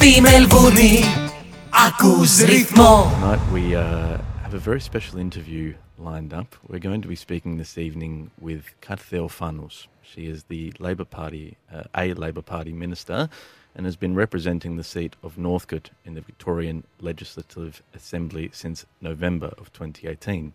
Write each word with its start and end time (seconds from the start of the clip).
στη 0.00 1.02
ακούς 1.70 2.38
ρυθμό 2.38 3.10
Tonight 3.20 3.52
we 3.52 3.74
uh, 3.74 4.18
have 4.44 4.54
a 4.54 4.62
very 4.70 4.80
special 4.80 5.18
interview 5.18 5.74
lined 6.08 6.32
up. 6.40 6.48
We're 6.68 6.86
going 6.88 7.02
to 7.06 7.12
be 7.14 7.20
speaking 7.26 7.52
this 7.56 7.74
evening 7.86 8.30
with 8.46 8.62
Kat 8.80 9.00
Theophanous. 9.00 9.76
She 10.10 10.22
is 10.32 10.38
the 10.44 10.72
Labor 10.86 11.08
Party, 11.18 11.56
uh, 11.74 12.02
a 12.04 12.06
Labor 12.24 12.44
Party 12.54 12.72
minister 12.84 13.20
and 13.74 13.82
has 13.88 13.96
been 14.04 14.14
representing 14.24 14.72
the 14.76 14.88
seat 14.94 15.14
of 15.26 15.30
Northcote 15.46 15.90
in 16.06 16.12
the 16.14 16.24
Victorian 16.30 16.78
Legislative 17.10 17.82
Assembly 17.98 18.46
since 18.52 18.86
November 19.10 19.50
of 19.60 19.66
2018. 19.72 20.52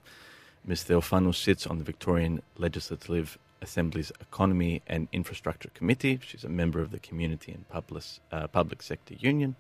Ms. 0.65 0.83
Theophanous 0.87 1.37
sits 1.47 1.67
on 1.67 1.75
the 1.79 1.87
Victorian 1.93 2.41
Legislative 2.57 3.37
Assembly's 3.63 4.11
Economy 4.21 4.81
and 4.85 5.07
Infrastructure 5.11 5.69
Committee. 5.73 6.19
She's 6.23 6.43
a 6.43 6.49
member 6.49 6.81
of 6.81 6.91
the 6.91 6.99
Community 6.99 7.51
and 7.51 7.67
Public, 7.69 8.03
uh, 8.31 8.47
Public 8.47 8.83
Sector 8.83 9.15
Union, 9.19 9.55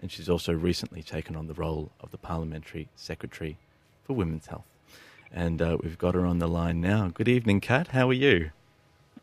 and 0.00 0.12
she's 0.12 0.28
also 0.28 0.52
recently 0.52 1.02
taken 1.02 1.34
on 1.34 1.48
the 1.48 1.54
role 1.54 1.90
of 2.00 2.10
the 2.10 2.18
Parliamentary 2.18 2.88
Secretary 2.94 3.58
for 4.04 4.12
Women's 4.12 4.46
Health. 4.46 4.66
And 5.32 5.60
uh, 5.60 5.78
we've 5.82 5.98
got 5.98 6.14
her 6.14 6.24
on 6.24 6.38
the 6.38 6.46
line 6.46 6.80
now. 6.80 7.08
Good 7.12 7.28
evening, 7.28 7.60
Kat. 7.60 7.88
How 7.88 8.08
are 8.08 8.12
you? 8.12 8.50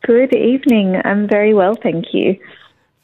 Good 0.02 0.34
evening. 0.36 1.00
I'm 1.04 1.26
very 1.26 1.54
well, 1.54 1.74
thank 1.82 2.12
you. 2.12 2.38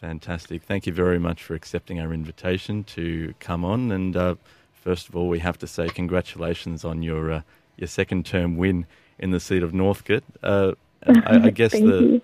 Fantastic. 0.01 0.62
Thank 0.62 0.87
you 0.87 0.92
very 0.92 1.19
much 1.19 1.42
for 1.42 1.55
accepting 1.55 2.01
our 2.01 2.12
invitation 2.12 2.84
to 2.84 3.34
come 3.39 3.65
on. 3.65 3.92
And 3.92 4.17
uh, 4.17 4.34
first 4.73 5.09
of 5.09 5.17
all, 5.17 5.28
we 5.28 5.39
have 5.39 5.59
to 5.59 5.67
say 5.67 5.89
congratulations 5.89 6.84
on 6.84 7.03
your 7.03 7.33
uh, 7.33 7.42
your 7.77 7.89
second 7.89 8.27
term 8.27 8.56
win 8.56 8.87
in 9.19 9.31
the 9.31 9.41
seat 9.41 9.62
of 9.62 9.73
Northcote. 9.73 10.25
Uh, 10.42 10.73
I, 11.07 11.47
I 11.47 11.51
guess 11.61 11.73
the 11.73 11.79
you. 11.79 12.23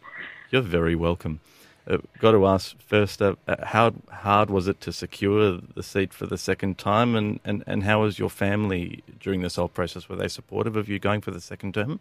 you're 0.51 0.63
very 0.63 0.95
welcome. 0.95 1.41
Uh, 1.89 1.99
got 2.19 2.33
to 2.33 2.45
ask 2.47 2.77
first, 2.81 3.23
uh, 3.23 3.37
uh, 3.47 3.65
how 3.67 3.95
hard 4.11 4.51
was 4.51 4.67
it 4.67 4.81
to 4.81 4.93
secure 4.93 5.61
the 5.75 5.83
seat 5.85 6.13
for 6.13 6.27
the 6.27 6.37
second 6.37 6.79
time, 6.79 7.15
and, 7.15 7.39
and, 7.45 7.63
and 7.67 7.85
how 7.85 8.03
was 8.03 8.19
your 8.19 8.29
family 8.29 9.05
during 9.21 9.41
this 9.41 9.55
whole 9.55 9.69
process? 9.69 10.09
Were 10.09 10.17
they 10.17 10.27
supportive 10.27 10.75
of 10.75 10.89
you 10.89 10.99
going 10.99 11.21
for 11.21 11.31
the 11.31 11.41
second 11.41 11.75
term? 11.75 12.01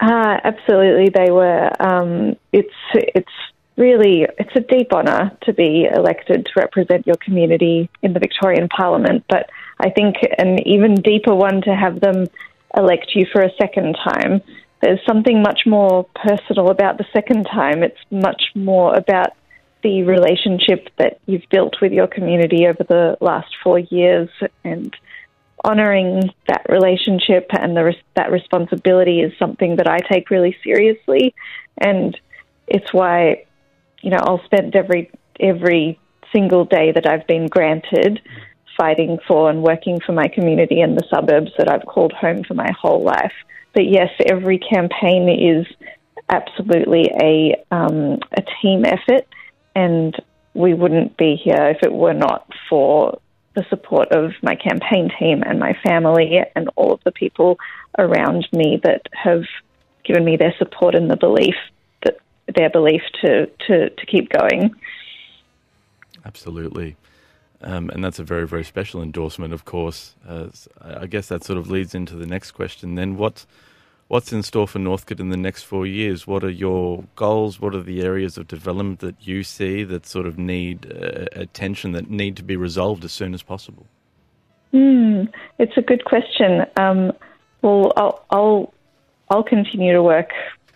Uh, 0.00 0.40
absolutely, 0.42 1.08
they 1.14 1.30
were. 1.30 1.70
Um, 1.80 2.36
it's 2.52 2.74
it's 2.94 3.32
really 3.76 4.26
it's 4.38 4.56
a 4.56 4.60
deep 4.60 4.92
honour 4.92 5.36
to 5.42 5.52
be 5.52 5.86
elected 5.94 6.46
to 6.46 6.52
represent 6.56 7.06
your 7.06 7.16
community 7.16 7.88
in 8.02 8.12
the 8.12 8.18
Victorian 8.18 8.68
Parliament, 8.68 9.24
but 9.28 9.50
I 9.78 9.90
think 9.90 10.16
an 10.38 10.66
even 10.66 10.94
deeper 10.96 11.34
one 11.34 11.62
to 11.62 11.74
have 11.74 12.00
them 12.00 12.26
elect 12.76 13.12
you 13.14 13.26
for 13.32 13.42
a 13.42 13.50
second 13.60 13.96
time. 14.04 14.40
There's 14.82 15.00
something 15.06 15.42
much 15.42 15.60
more 15.66 16.06
personal 16.14 16.70
about 16.70 16.98
the 16.98 17.04
second 17.12 17.44
time. 17.44 17.82
It's 17.82 18.00
much 18.10 18.42
more 18.54 18.94
about 18.94 19.30
the 19.82 20.02
relationship 20.02 20.88
that 20.98 21.18
you've 21.26 21.48
built 21.50 21.76
with 21.80 21.92
your 21.92 22.06
community 22.06 22.66
over 22.66 22.84
the 22.88 23.16
last 23.20 23.48
four 23.62 23.78
years 23.78 24.28
and 24.64 24.94
honouring 25.64 26.32
that 26.48 26.66
relationship 26.68 27.48
and 27.50 27.76
the, 27.76 27.94
that 28.16 28.30
responsibility 28.30 29.20
is 29.20 29.32
something 29.38 29.76
that 29.76 29.86
I 29.86 29.98
take 29.98 30.30
really 30.30 30.56
seriously, 30.64 31.34
and 31.78 32.18
it's 32.66 32.92
why 32.92 33.44
you 34.02 34.10
know 34.10 34.18
I'll 34.20 34.42
spend 34.44 34.74
every 34.74 35.10
every 35.38 35.98
single 36.32 36.64
day 36.64 36.92
that 36.92 37.06
I've 37.06 37.26
been 37.26 37.46
granted 37.46 38.20
fighting 38.76 39.18
for 39.26 39.50
and 39.50 39.62
working 39.62 40.00
for 40.00 40.12
my 40.12 40.28
community 40.28 40.80
and 40.80 40.96
the 40.96 41.06
suburbs 41.12 41.50
that 41.58 41.70
I've 41.70 41.84
called 41.84 42.12
home 42.12 42.44
for 42.44 42.54
my 42.54 42.70
whole 42.80 43.02
life. 43.02 43.32
But 43.74 43.88
yes, 43.88 44.10
every 44.26 44.58
campaign 44.58 45.28
is 45.28 45.66
absolutely 46.28 47.10
a 47.20 47.64
um, 47.70 48.18
a 48.32 48.42
team 48.62 48.84
effort, 48.84 49.26
and 49.74 50.14
we 50.54 50.74
wouldn't 50.74 51.16
be 51.16 51.36
here 51.36 51.68
if 51.68 51.82
it 51.82 51.92
were 51.92 52.14
not 52.14 52.50
for 52.68 53.20
the 53.54 53.64
support 53.68 54.12
of 54.12 54.32
my 54.42 54.54
campaign 54.54 55.10
team 55.18 55.42
and 55.44 55.58
my 55.58 55.76
family 55.82 56.40
and 56.54 56.70
all 56.76 56.92
of 56.92 57.00
the 57.04 57.12
people 57.12 57.58
around 57.98 58.46
me 58.52 58.80
that 58.82 59.02
have 59.12 59.44
given 60.04 60.24
me 60.24 60.36
their 60.36 60.54
support 60.58 60.94
and 60.94 61.10
the 61.10 61.16
belief 61.16 61.56
that 62.04 62.18
their 62.54 62.70
belief 62.70 63.02
to, 63.20 63.46
to, 63.66 63.90
to 63.90 64.06
keep 64.06 64.28
going. 64.30 64.74
Absolutely. 66.24 66.96
Um, 67.62 67.90
and 67.90 68.02
that's 68.02 68.18
a 68.18 68.24
very, 68.24 68.46
very 68.46 68.64
special 68.64 69.02
endorsement, 69.02 69.52
of 69.52 69.64
course. 69.64 70.14
Uh, 70.26 70.48
I 70.80 71.06
guess 71.06 71.28
that 71.28 71.44
sort 71.44 71.58
of 71.58 71.70
leads 71.70 71.94
into 71.94 72.16
the 72.16 72.26
next 72.26 72.52
question 72.52 72.94
then. 72.94 73.16
What, 73.16 73.44
what's 74.08 74.32
in 74.32 74.42
store 74.42 74.66
for 74.66 74.78
Northcote 74.78 75.20
in 75.20 75.28
the 75.28 75.36
next 75.36 75.64
four 75.64 75.86
years? 75.86 76.26
What 76.26 76.42
are 76.42 76.50
your 76.50 77.04
goals? 77.16 77.60
What 77.60 77.74
are 77.74 77.82
the 77.82 78.02
areas 78.02 78.38
of 78.38 78.48
development 78.48 79.00
that 79.00 79.26
you 79.26 79.42
see 79.42 79.84
that 79.84 80.06
sort 80.06 80.26
of 80.26 80.38
need 80.38 80.90
uh, 80.90 81.26
attention, 81.32 81.92
that 81.92 82.08
need 82.08 82.36
to 82.36 82.42
be 82.42 82.56
resolved 82.56 83.04
as 83.04 83.12
soon 83.12 83.34
as 83.34 83.42
possible? 83.42 83.86
Hmm, 84.72 85.24
it's 85.58 85.76
a 85.76 85.82
good 85.82 86.04
question. 86.04 86.64
Um, 86.78 87.12
well, 87.62 87.92
I'll, 87.96 88.24
I'll 88.30 88.74
I'll 89.30 89.44
continue 89.44 89.92
to 89.92 90.02
work 90.02 90.30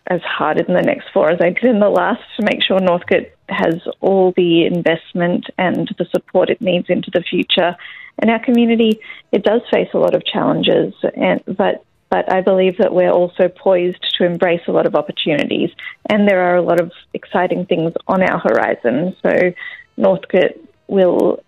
as 0.07 0.21
hard 0.23 0.61
in 0.61 0.75
the 0.75 0.83
next 0.83 1.07
four 1.13 1.31
as 1.31 1.41
I 1.41 1.51
did 1.51 1.65
in 1.65 1.81
the 1.81 1.89
last 1.89 2.23
to 2.37 2.45
make 2.45 2.63
sure 2.63 2.79
Northcote 2.79 3.34
has 3.49 3.77
all 4.01 4.33
the 4.37 4.67
investment 4.67 5.47
and 5.59 5.89
the 5.99 6.07
support 6.15 6.51
it 6.51 6.61
needs 6.61 6.87
into 6.89 7.11
the 7.13 7.23
future. 7.23 7.77
And 8.19 8.31
our 8.31 8.43
community, 8.45 9.01
it 9.33 9.43
does 9.43 9.61
face 9.73 9.89
a 9.93 9.99
lot 9.99 10.15
of 10.15 10.25
challenges, 10.25 10.95
and 11.17 11.43
but 11.47 11.85
but 12.11 12.33
I 12.33 12.43
believe 12.43 12.77
that 12.79 12.95
we're 12.95 13.11
also 13.11 13.49
poised 13.49 14.05
to 14.19 14.25
embrace 14.25 14.61
a 14.69 14.73
lot 14.73 14.87
of 14.87 14.95
opportunities, 14.95 15.71
and 16.09 16.29
there 16.29 16.43
are 16.43 16.57
a 16.57 16.63
lot 16.63 16.81
of 16.81 16.93
exciting 17.13 17.67
things 17.67 17.93
on 18.07 18.23
our 18.23 18.39
horizon. 18.39 19.17
So 19.21 19.53
Northcote 19.97 20.61
will 20.87 21.43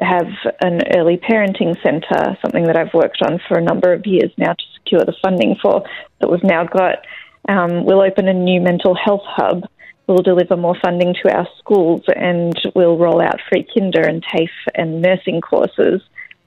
have 0.00 0.26
an 0.60 0.80
early 0.96 1.18
parenting 1.18 1.80
centre, 1.84 2.36
something 2.42 2.64
that 2.64 2.76
I've 2.76 2.94
worked 2.94 3.22
on 3.22 3.40
for 3.46 3.58
a 3.58 3.62
number 3.62 3.92
of 3.92 4.06
years 4.06 4.32
now 4.36 4.54
to 4.54 4.64
secure 4.74 5.04
the 5.04 5.14
funding 5.22 5.56
for, 5.62 5.84
that 6.20 6.28
we've 6.28 6.42
now 6.42 6.64
got. 6.64 7.06
Um, 7.48 7.84
we'll 7.84 8.02
open 8.02 8.26
a 8.26 8.34
new 8.34 8.60
mental 8.60 8.96
health 8.96 9.22
hub. 9.24 9.68
We'll 10.08 10.22
deliver 10.22 10.56
more 10.56 10.76
funding 10.82 11.14
to 11.22 11.36
our 11.36 11.46
schools 11.58 12.02
and 12.16 12.58
we'll 12.74 12.96
roll 12.96 13.20
out 13.20 13.40
free 13.50 13.68
kinder 13.74 14.00
and 14.00 14.24
TAFE 14.24 14.48
and 14.74 15.02
nursing 15.02 15.42
courses. 15.42 16.00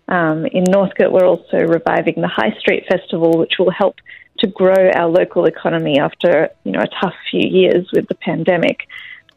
Um, 0.07 0.47
in 0.47 0.63
Northcote, 0.63 1.11
we're 1.11 1.27
also 1.27 1.57
reviving 1.57 2.15
the 2.21 2.27
High 2.27 2.57
Street 2.59 2.85
Festival, 2.89 3.37
which 3.37 3.53
will 3.59 3.69
help 3.69 3.97
to 4.39 4.47
grow 4.47 4.89
our 4.95 5.07
local 5.07 5.45
economy 5.45 5.99
after 5.99 6.49
you 6.63 6.71
know 6.71 6.81
a 6.81 6.87
tough 7.01 7.13
few 7.29 7.47
years 7.47 7.87
with 7.93 8.07
the 8.07 8.15
pandemic. 8.15 8.87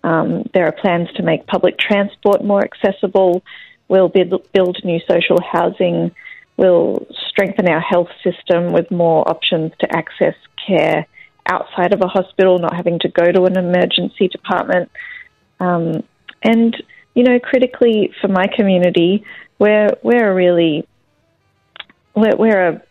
Um, 0.02 0.48
there 0.54 0.66
are 0.66 0.72
plans 0.72 1.10
to 1.16 1.22
make 1.22 1.46
public 1.46 1.78
transport 1.78 2.42
more 2.42 2.64
accessible. 2.64 3.42
We'll 3.88 4.08
build, 4.08 4.50
build 4.52 4.78
new 4.84 5.00
social 5.06 5.38
housing. 5.40 6.12
We'll 6.56 7.06
strengthen 7.28 7.68
our 7.68 7.80
health 7.80 8.10
system 8.22 8.72
with 8.72 8.90
more 8.90 9.28
options 9.28 9.72
to 9.80 9.94
access 9.94 10.34
care 10.66 11.06
outside 11.46 11.92
of 11.92 12.00
a 12.00 12.08
hospital, 12.08 12.58
not 12.58 12.74
having 12.74 12.98
to 13.00 13.08
go 13.08 13.30
to 13.30 13.44
an 13.44 13.58
emergency 13.58 14.28
department. 14.28 14.90
Um, 15.60 16.02
and, 16.42 16.76
you 17.14 17.22
know, 17.22 17.38
critically 17.38 18.12
for 18.20 18.28
my 18.28 18.46
community, 18.54 19.24
we're, 19.58 19.90
we're 20.02 20.30
a 20.30 20.34
really, 20.34 20.86
we're, 22.14 22.36
we're 22.36 22.68
a 22.68 22.82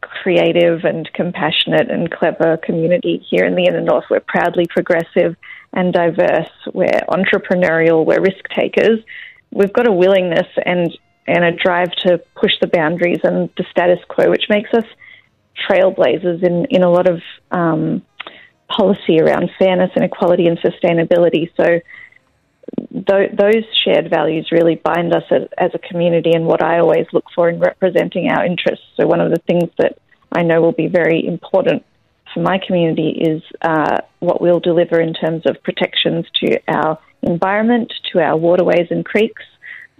creative 0.00 0.84
and 0.84 1.10
compassionate 1.12 1.90
and 1.90 2.10
clever 2.10 2.56
community 2.56 3.24
here 3.30 3.44
in 3.44 3.54
the 3.54 3.64
inner 3.64 3.80
north. 3.80 4.04
We're 4.10 4.20
proudly 4.20 4.66
progressive 4.68 5.36
and 5.72 5.92
diverse. 5.92 6.50
We're 6.72 7.00
entrepreneurial. 7.08 8.06
We're 8.06 8.20
risk 8.20 8.48
takers. 8.54 9.00
We've 9.50 9.72
got 9.72 9.88
a 9.88 9.92
willingness 9.92 10.48
and 10.64 10.96
and 11.26 11.42
a 11.42 11.52
drive 11.52 11.90
to 12.04 12.20
push 12.36 12.52
the 12.60 12.66
boundaries 12.66 13.20
and 13.24 13.48
the 13.56 13.64
status 13.70 13.98
quo, 14.08 14.28
which 14.28 14.44
makes 14.50 14.68
us 14.74 14.84
trailblazers 15.68 16.42
in 16.42 16.66
in 16.70 16.82
a 16.82 16.90
lot 16.90 17.08
of 17.08 17.20
um, 17.50 18.02
policy 18.68 19.20
around 19.20 19.50
fairness 19.58 19.90
and 19.94 20.04
equality 20.04 20.46
and 20.46 20.58
sustainability. 20.58 21.50
So. 21.56 21.80
Th- 22.90 23.30
those 23.30 23.62
shared 23.84 24.08
values 24.08 24.48
really 24.50 24.76
bind 24.76 25.14
us 25.14 25.22
as, 25.30 25.42
as 25.58 25.70
a 25.74 25.78
community, 25.78 26.30
and 26.32 26.46
what 26.46 26.62
I 26.62 26.78
always 26.78 27.06
look 27.12 27.26
for 27.34 27.48
in 27.48 27.60
representing 27.60 28.30
our 28.30 28.44
interests. 28.44 28.86
So, 28.96 29.06
one 29.06 29.20
of 29.20 29.30
the 29.30 29.38
things 29.46 29.70
that 29.78 29.98
I 30.32 30.42
know 30.42 30.62
will 30.62 30.72
be 30.72 30.88
very 30.88 31.24
important 31.24 31.84
for 32.32 32.40
my 32.40 32.58
community 32.58 33.10
is 33.10 33.42
uh, 33.62 33.98
what 34.18 34.40
we'll 34.40 34.60
deliver 34.60 35.00
in 35.00 35.14
terms 35.14 35.42
of 35.46 35.62
protections 35.62 36.26
to 36.42 36.58
our 36.68 36.98
environment, 37.22 37.92
to 38.12 38.20
our 38.20 38.36
waterways 38.36 38.88
and 38.90 39.04
creeks, 39.04 39.42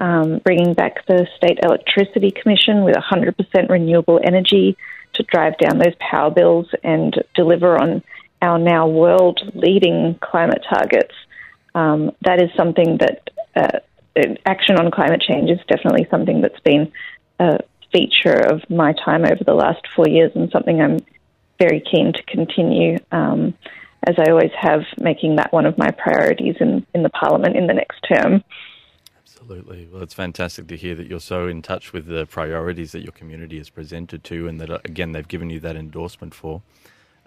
um, 0.00 0.40
bringing 0.44 0.74
back 0.74 1.06
the 1.06 1.26
State 1.36 1.58
Electricity 1.62 2.32
Commission 2.32 2.84
with 2.84 2.96
100% 2.96 3.68
renewable 3.68 4.20
energy 4.22 4.76
to 5.14 5.22
drive 5.22 5.56
down 5.58 5.78
those 5.78 5.94
power 5.98 6.30
bills 6.30 6.66
and 6.82 7.14
deliver 7.34 7.80
on 7.80 8.02
our 8.42 8.58
now 8.58 8.86
world 8.86 9.40
leading 9.54 10.18
climate 10.20 10.64
targets. 10.68 11.14
Um, 11.74 12.12
that 12.22 12.42
is 12.42 12.50
something 12.56 12.98
that 12.98 13.30
uh, 13.56 13.78
action 14.46 14.76
on 14.76 14.90
climate 14.90 15.22
change 15.22 15.50
is 15.50 15.58
definitely 15.68 16.06
something 16.10 16.40
that's 16.40 16.60
been 16.60 16.92
a 17.38 17.58
feature 17.92 18.38
of 18.50 18.68
my 18.68 18.92
time 19.04 19.24
over 19.24 19.42
the 19.44 19.54
last 19.54 19.82
four 19.94 20.08
years 20.08 20.32
and 20.34 20.50
something 20.50 20.80
I'm 20.80 20.98
very 21.58 21.80
keen 21.80 22.12
to 22.12 22.22
continue, 22.24 22.98
um, 23.12 23.54
as 24.06 24.16
I 24.18 24.30
always 24.30 24.50
have, 24.60 24.82
making 24.98 25.36
that 25.36 25.52
one 25.52 25.66
of 25.66 25.78
my 25.78 25.90
priorities 25.90 26.56
in, 26.60 26.86
in 26.94 27.02
the 27.02 27.10
Parliament 27.10 27.56
in 27.56 27.66
the 27.66 27.74
next 27.74 28.00
term. 28.02 28.42
Absolutely. 29.44 29.88
Well, 29.92 30.02
it's 30.02 30.14
fantastic 30.14 30.68
to 30.68 30.76
hear 30.76 30.94
that 30.94 31.06
you're 31.06 31.20
so 31.20 31.48
in 31.48 31.60
touch 31.60 31.92
with 31.92 32.06
the 32.06 32.24
priorities 32.24 32.92
that 32.92 33.02
your 33.02 33.12
community 33.12 33.58
has 33.58 33.68
presented 33.68 34.24
to, 34.24 34.48
and 34.48 34.58
that 34.58 34.70
uh, 34.70 34.78
again 34.86 35.12
they've 35.12 35.28
given 35.28 35.50
you 35.50 35.60
that 35.60 35.76
endorsement 35.76 36.32
for. 36.34 36.62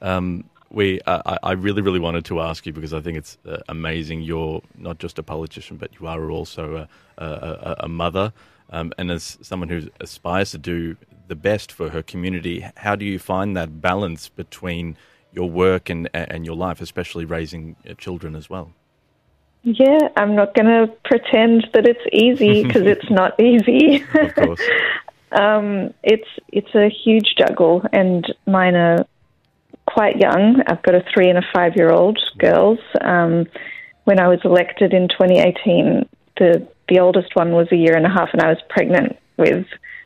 Um, 0.02 0.50
we, 0.72 1.00
uh, 1.02 1.38
I 1.44 1.52
really, 1.52 1.84
really 1.84 2.00
wanted 2.00 2.25
to 2.25 2.42
ask 2.42 2.66
you 2.66 2.74
because 2.74 2.92
I 2.92 3.02
think 3.02 3.19
it's 3.19 3.38
uh, 3.48 3.58
amazing. 3.69 4.22
You're 4.24 4.64
not 4.75 4.98
just 4.98 5.19
a 5.19 5.24
politician, 5.24 5.78
but 5.78 5.92
you 6.00 6.08
are 6.08 6.31
also 6.31 6.88
a, 7.19 7.24
a, 7.24 7.75
a 7.81 7.88
mother, 7.88 8.34
um, 8.72 8.92
and 8.98 9.12
as 9.12 9.38
someone 9.44 9.70
who 9.70 9.88
aspires 10.00 10.52
to 10.52 10.58
do 10.58 10.98
the 11.28 11.36
best 11.36 11.72
for 11.72 11.92
her 11.92 12.02
community, 12.02 12.66
how 12.78 12.96
do 12.96 13.06
you 13.06 13.20
find 13.20 13.56
that 13.56 13.80
balance 13.80 14.28
between 14.28 14.98
your 15.31 15.50
work 15.52 15.88
and 15.88 16.10
and 16.16 16.48
your 16.48 16.56
life, 16.56 16.81
especially 16.81 17.25
raising 17.25 17.75
uh, 17.88 17.94
children 17.94 18.36
as 18.36 18.50
well? 18.50 18.74
Yeah, 19.63 20.09
I'm 20.15 20.36
not 20.36 20.54
going 20.54 20.68
to 20.68 20.94
pretend 21.04 21.68
that 21.74 21.88
it's 21.88 22.06
easy 22.12 22.63
because 22.63 22.81
it's 22.86 23.09
not 23.09 23.39
easy. 23.39 24.04
of 24.13 24.36
course. 24.36 24.62
um, 25.31 25.94
it's 26.04 26.27
it's 26.51 26.74
a 26.75 26.89
huge 26.89 27.36
juggle, 27.38 27.83
and 27.92 28.25
mine 28.45 28.75
are 28.75 29.06
quite 29.86 30.18
young. 30.18 30.62
I've 30.68 30.83
got 30.83 30.95
a 30.95 31.04
three 31.13 31.30
and 31.30 31.38
a 31.38 31.45
five 31.54 31.75
year 31.75 31.92
old 31.92 32.19
girls. 32.38 32.80
Um, 33.01 33.45
when 34.06 34.19
I 34.19 34.27
was 34.27 34.39
elected 34.45 34.94
in 34.94 35.09
2018, 35.09 36.07
the 36.38 36.68
the 36.88 37.00
oldest 37.00 37.36
one 37.36 37.51
was 37.51 37.68
a 37.71 37.75
year 37.75 37.95
and 37.95 38.06
a 38.06 38.10
half, 38.10 38.30
and 38.31 38.42
I 38.42 38.50
was 38.50 38.60
pregnant 38.69 39.18
with 39.38 39.65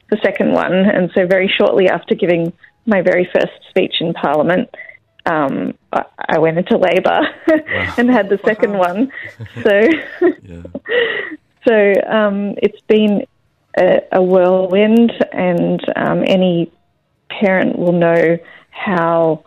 the 0.09 0.18
second 0.24 0.54
one. 0.54 0.74
And 0.74 1.12
so, 1.15 1.27
very 1.27 1.47
shortly 1.47 1.88
after 1.88 2.15
giving 2.15 2.54
my 2.86 3.01
very 3.01 3.30
first 3.33 3.54
speech 3.69 3.95
in 4.00 4.13
Parliament, 4.13 4.69
um, 5.25 5.73
I 5.91 6.39
went 6.39 6.57
into 6.57 6.77
labour 6.77 7.21
wow. 7.47 7.94
and 7.97 8.09
had 8.09 8.29
the 8.29 8.39
second 8.45 8.73
wow. 8.73 8.79
one. 8.79 9.12
So, 9.63 9.89
so 11.68 11.94
um, 12.09 12.56
it's 12.57 12.81
been 12.88 13.25
a, 13.77 14.01
a 14.13 14.23
whirlwind, 14.23 15.12
and 15.31 15.81
um, 15.95 16.23
any 16.25 16.71
parent 17.29 17.77
will 17.77 17.94
know 17.94 18.38
how 18.69 19.44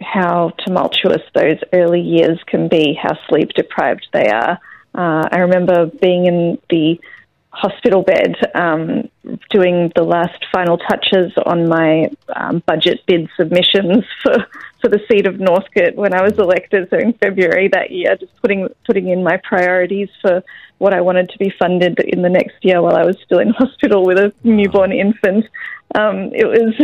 how 0.00 0.50
tumultuous 0.64 1.22
those 1.34 1.58
early 1.72 2.00
years 2.00 2.38
can 2.46 2.68
be, 2.68 2.94
how 2.94 3.18
sleep 3.28 3.50
deprived 3.54 4.06
they 4.12 4.28
are. 4.28 4.58
Uh, 4.94 5.28
I 5.30 5.40
remember 5.40 5.86
being 5.86 6.26
in 6.26 6.58
the 6.70 6.98
hospital 7.50 8.02
bed 8.02 8.34
um, 8.54 9.08
doing 9.50 9.92
the 9.94 10.02
last 10.02 10.46
final 10.52 10.78
touches 10.78 11.32
on 11.44 11.68
my 11.68 12.10
um, 12.34 12.62
budget 12.66 13.00
bid 13.06 13.28
submissions 13.36 14.04
for, 14.22 14.36
for 14.80 14.88
the 14.88 15.00
seat 15.10 15.26
of 15.26 15.38
Northcote 15.38 15.94
when 15.94 16.14
I 16.14 16.22
was 16.22 16.38
elected, 16.38 16.88
so 16.90 16.98
in 16.98 17.12
February 17.14 17.68
that 17.72 17.90
year, 17.90 18.16
just 18.16 18.32
putting 18.40 18.68
putting 18.86 19.08
in 19.08 19.22
my 19.22 19.38
priorities 19.42 20.08
for 20.20 20.42
what 20.78 20.94
I 20.94 21.00
wanted 21.00 21.28
to 21.30 21.38
be 21.38 21.52
funded 21.58 21.98
in 22.00 22.22
the 22.22 22.28
next 22.28 22.56
year 22.62 22.80
while 22.80 22.96
I 22.96 23.04
was 23.04 23.16
still 23.24 23.38
in 23.38 23.50
hospital 23.58 24.04
with 24.04 24.18
a 24.18 24.32
newborn 24.42 24.92
infant. 24.92 25.46
Um, 25.94 26.30
it 26.32 26.46
was, 26.46 26.74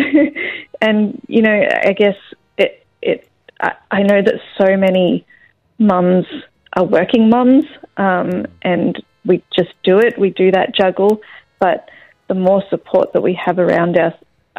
and 0.80 1.20
you 1.28 1.42
know, 1.42 1.68
I 1.84 1.92
guess 1.92 2.16
it 2.58 2.84
it 3.02 3.28
I, 3.60 3.72
I 3.90 4.02
know 4.02 4.22
that 4.22 4.40
so 4.58 4.76
many 4.76 5.26
mums 5.78 6.26
are 6.74 6.84
working 6.84 7.30
mums, 7.30 7.64
um, 7.96 8.46
and 8.62 9.02
we 9.24 9.42
just 9.56 9.72
do 9.82 9.98
it. 9.98 10.18
We 10.18 10.30
do 10.30 10.50
that 10.52 10.74
juggle, 10.74 11.20
but 11.58 11.88
the 12.28 12.34
more 12.34 12.62
support 12.68 13.12
that 13.12 13.22
we 13.22 13.38
have 13.44 13.58
around 13.58 13.98
us, 13.98 14.14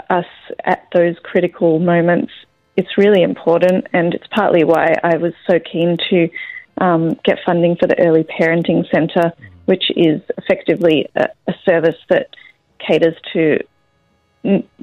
us 0.10 0.26
at 0.64 0.88
those 0.94 1.16
critical 1.24 1.80
moments, 1.80 2.32
it's 2.78 2.98
really 2.98 3.24
important. 3.24 3.88
And 3.94 4.14
it's 4.14 4.28
partly 4.28 4.64
why 4.64 4.94
I 5.04 5.18
was 5.18 5.34
so 5.50 5.60
keen 5.60 5.98
to 6.10 6.30
um, 6.78 7.20
get 7.26 7.40
funding 7.46 7.76
for 7.76 7.88
the 7.88 8.00
Early 8.00 8.24
Parenting 8.24 8.90
Centre, 8.90 9.34
which 9.66 9.92
is 9.96 10.22
effectively 10.38 11.10
a, 11.16 11.28
a 11.48 11.54
service 11.66 12.00
that 12.10 12.30
caters 12.80 13.16
to 13.34 13.60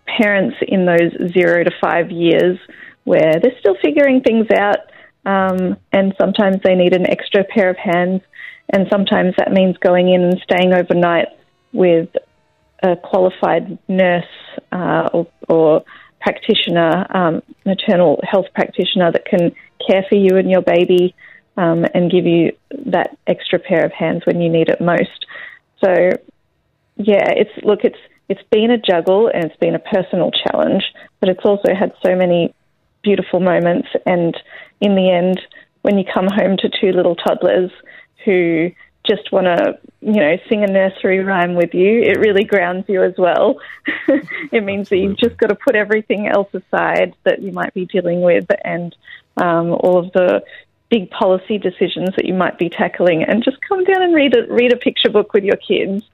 parents 0.07 0.57
in 0.67 0.85
those 0.85 1.33
zero 1.33 1.65
to 1.65 1.71
five 1.81 2.11
years 2.11 2.59
where 3.05 3.41
they're 3.41 3.59
still 3.61 3.77
figuring 3.83 4.21
things 4.21 4.47
out. 4.51 4.79
Um, 5.25 5.79
and 5.91 6.15
sometimes 6.21 6.59
they 6.63 6.75
need 6.75 6.95
an 6.95 7.09
extra 7.09 7.45
pair 7.45 7.71
of 7.71 7.79
hands 7.79 8.21
and 8.73 8.87
sometimes 8.91 9.35
that 9.39 9.53
means 9.53 9.77
going 9.79 10.09
in 10.09 10.23
and 10.23 10.41
staying 10.43 10.73
overnight 10.73 11.29
with 11.73 12.09
a 12.83 12.97
qualified 12.97 13.79
nurse 13.89 14.25
uh, 14.73 15.09
or, 15.13 15.27
or, 15.49 15.85
practitioner, 16.25 17.07
um, 17.15 17.43
maternal 17.67 18.19
health 18.29 18.47
practitioner 18.55 19.13
that 19.13 19.27
can 19.27 19.53
care 19.87 20.05
for 20.09 20.17
you 20.17 20.39
and 20.39 20.51
your 20.51 20.63
baby 20.63 21.15
um, 21.59 21.85
and 21.93 22.11
give 22.11 22.25
you 22.25 22.53
that 22.87 23.17
extra 23.27 23.59
pair 23.59 23.85
of 23.85 23.93
hands 23.93 24.23
when 24.25 24.41
you 24.41 24.49
need 24.49 24.71
it 24.71 24.81
most. 24.81 25.27
So, 25.85 25.93
yeah, 26.97 27.29
it's 27.37 27.51
look, 27.63 27.81
it's 27.85 27.99
it's 28.31 28.43
been 28.51 28.71
a 28.71 28.79
juggle 28.79 29.31
and 29.33 29.45
it's 29.45 29.57
been 29.57 29.75
a 29.75 29.79
personal 29.79 30.31
challenge, 30.31 30.85
but 31.21 31.29
it's 31.29 31.45
also 31.45 31.75
had 31.79 31.93
so 32.05 32.17
many 32.17 32.55
beautiful 33.03 33.39
moments. 33.39 33.89
And 34.07 34.35
in 34.81 34.95
the 34.95 35.11
end, 35.11 35.41
when 35.83 35.99
you 35.99 36.05
come 36.13 36.27
home 36.27 36.57
to 36.57 36.71
two 36.71 36.93
little 36.93 37.17
toddlers 37.17 37.71
who 38.25 38.71
just 39.07 39.31
want 39.33 39.47
to, 39.47 39.79
you 40.01 40.21
know, 40.21 40.37
sing 40.49 40.65
a 40.65 40.67
nursery 40.67 41.21
rhyme 41.21 41.55
with 41.55 41.75
you, 41.75 42.03
it 42.03 42.19
really 42.19 42.45
grounds 42.45 42.87
you 42.89 43.03
as 43.03 43.15
well. 43.19 43.61
it 44.53 44.65
means 44.65 44.89
that 44.89 44.97
you've 44.97 45.19
just 45.19 45.37
got 45.37 45.49
to 45.49 45.55
put 45.55 45.77
everything 45.77 46.27
else 46.27 46.49
aside 46.55 47.15
that 47.25 47.43
you 47.43 47.53
might 47.53 47.75
be 47.75 47.85
dealing 47.87 48.23
with 48.23 48.47
and 48.65 48.97
um, 49.37 49.73
all 49.73 49.99
of 49.99 50.13
the 50.13 50.43
big 50.91 51.11
policy 51.11 51.59
decisions 51.59 52.11
that 52.17 52.25
you 52.25 52.35
might 52.35 52.59
be 52.59 52.69
tackling, 52.69 53.25
and 53.25 53.43
just 53.43 53.61
come 53.69 53.85
down 53.85 54.03
and 54.03 54.15
read 54.15 54.37
a 54.37 54.47
read 54.53 54.73
a 54.73 54.77
picture 54.77 55.11
book 55.11 55.33
with 55.33 55.45
your 55.45 55.57
kids. 55.57 56.05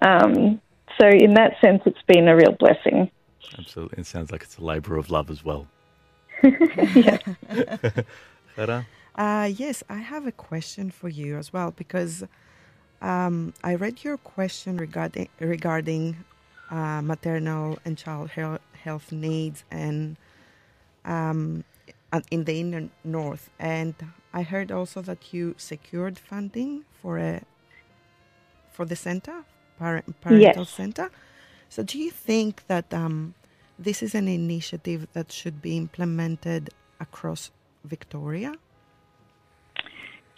Um, 0.00 0.60
so, 1.00 1.08
in 1.08 1.34
that 1.34 1.60
sense, 1.60 1.82
it's 1.86 2.02
been 2.06 2.28
a 2.28 2.36
real 2.36 2.52
blessing. 2.52 3.10
Absolutely, 3.58 4.00
it 4.00 4.06
sounds 4.06 4.32
like 4.32 4.42
it's 4.42 4.56
a 4.56 4.64
labour 4.64 4.96
of 4.96 5.10
love 5.10 5.30
as 5.30 5.44
well. 5.44 5.66
yeah. 6.42 7.18
Uh, 9.14 9.50
yes, 9.54 9.82
I 9.88 9.96
have 9.98 10.26
a 10.26 10.32
question 10.32 10.90
for 10.90 11.08
you 11.08 11.36
as 11.36 11.52
well 11.52 11.72
because 11.72 12.24
um, 13.02 13.52
I 13.62 13.74
read 13.74 14.04
your 14.04 14.16
question 14.16 14.76
regarding 14.76 15.28
regarding 15.38 16.16
uh, 16.70 17.02
maternal 17.02 17.78
and 17.84 17.98
child 17.98 18.30
health 18.30 19.12
needs 19.12 19.64
and 19.70 20.16
um, 21.04 21.64
in 22.30 22.44
the 22.44 22.60
inner 22.60 22.88
north, 23.04 23.50
and 23.58 23.94
I 24.32 24.42
heard 24.42 24.70
also 24.70 25.02
that 25.02 25.32
you 25.32 25.54
secured 25.58 26.18
funding 26.18 26.84
for 27.00 27.18
a 27.18 27.42
for 28.70 28.84
the 28.84 28.96
center, 28.96 29.44
parent, 29.78 30.20
parental 30.20 30.62
yes. 30.62 30.70
center. 30.70 31.10
So, 31.68 31.82
do 31.82 31.98
you 31.98 32.10
think 32.10 32.66
that 32.66 32.92
um, 32.94 33.34
this 33.78 34.02
is 34.02 34.14
an 34.14 34.28
initiative 34.28 35.08
that 35.12 35.32
should 35.32 35.60
be 35.60 35.76
implemented 35.76 36.70
across 37.00 37.50
Victoria? 37.84 38.54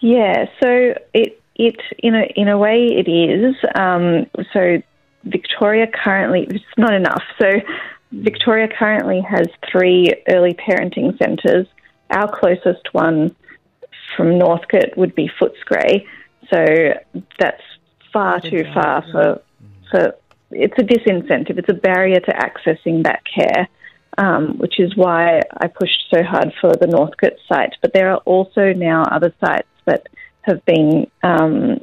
Yeah, 0.01 0.47
so 0.63 0.95
it 1.13 1.41
it 1.57 1.77
in 1.99 2.15
a 2.15 2.25
in 2.37 2.49
a 2.49 2.59
way 2.59 2.87
it 2.87 3.09
is. 3.09 3.55
Um, 3.75 4.27
so 4.53 4.83
Victoria 5.25 5.87
currently 5.87 6.47
it's 6.51 6.65
not 6.77 6.95
enough. 6.95 7.23
So 7.41 7.49
Victoria 8.13 8.69
currently 8.69 9.21
has 9.23 9.47
three 9.71 10.13
early 10.29 10.55
parenting 10.55 11.17
centres. 11.19 11.67
Our 12.11 12.31
closest 12.31 12.93
one 12.93 13.35
from 14.17 14.39
Northcote 14.39 14.97
would 14.97 15.15
be 15.15 15.31
Footscray. 15.41 16.05
So 16.51 16.65
that's 17.39 17.63
far 18.13 18.41
too 18.41 18.65
far 18.75 19.05
for 19.11 19.41
for 19.91 20.15
it's 20.51 20.79
a 20.79 20.83
disincentive. 20.83 21.59
It's 21.59 21.69
a 21.69 21.75
barrier 21.75 22.21
to 22.21 22.33
accessing 22.33 23.05
that 23.05 23.23
care, 23.25 23.69
um, 24.19 24.59
which 24.59 24.79
is 24.79 24.97
why 24.97 25.41
I 25.59 25.67
pushed 25.67 26.05
so 26.15 26.23
hard 26.23 26.53
for 26.61 26.73
the 26.77 26.87
Northcote 26.87 27.39
site. 27.49 27.75
But 27.83 27.93
there 27.93 28.11
are 28.11 28.19
also 28.19 28.73
now 28.73 29.03
other 29.05 29.35
sites 29.41 29.67
that 29.87 30.07
have 30.43 30.65
been 30.65 31.11
um, 31.23 31.81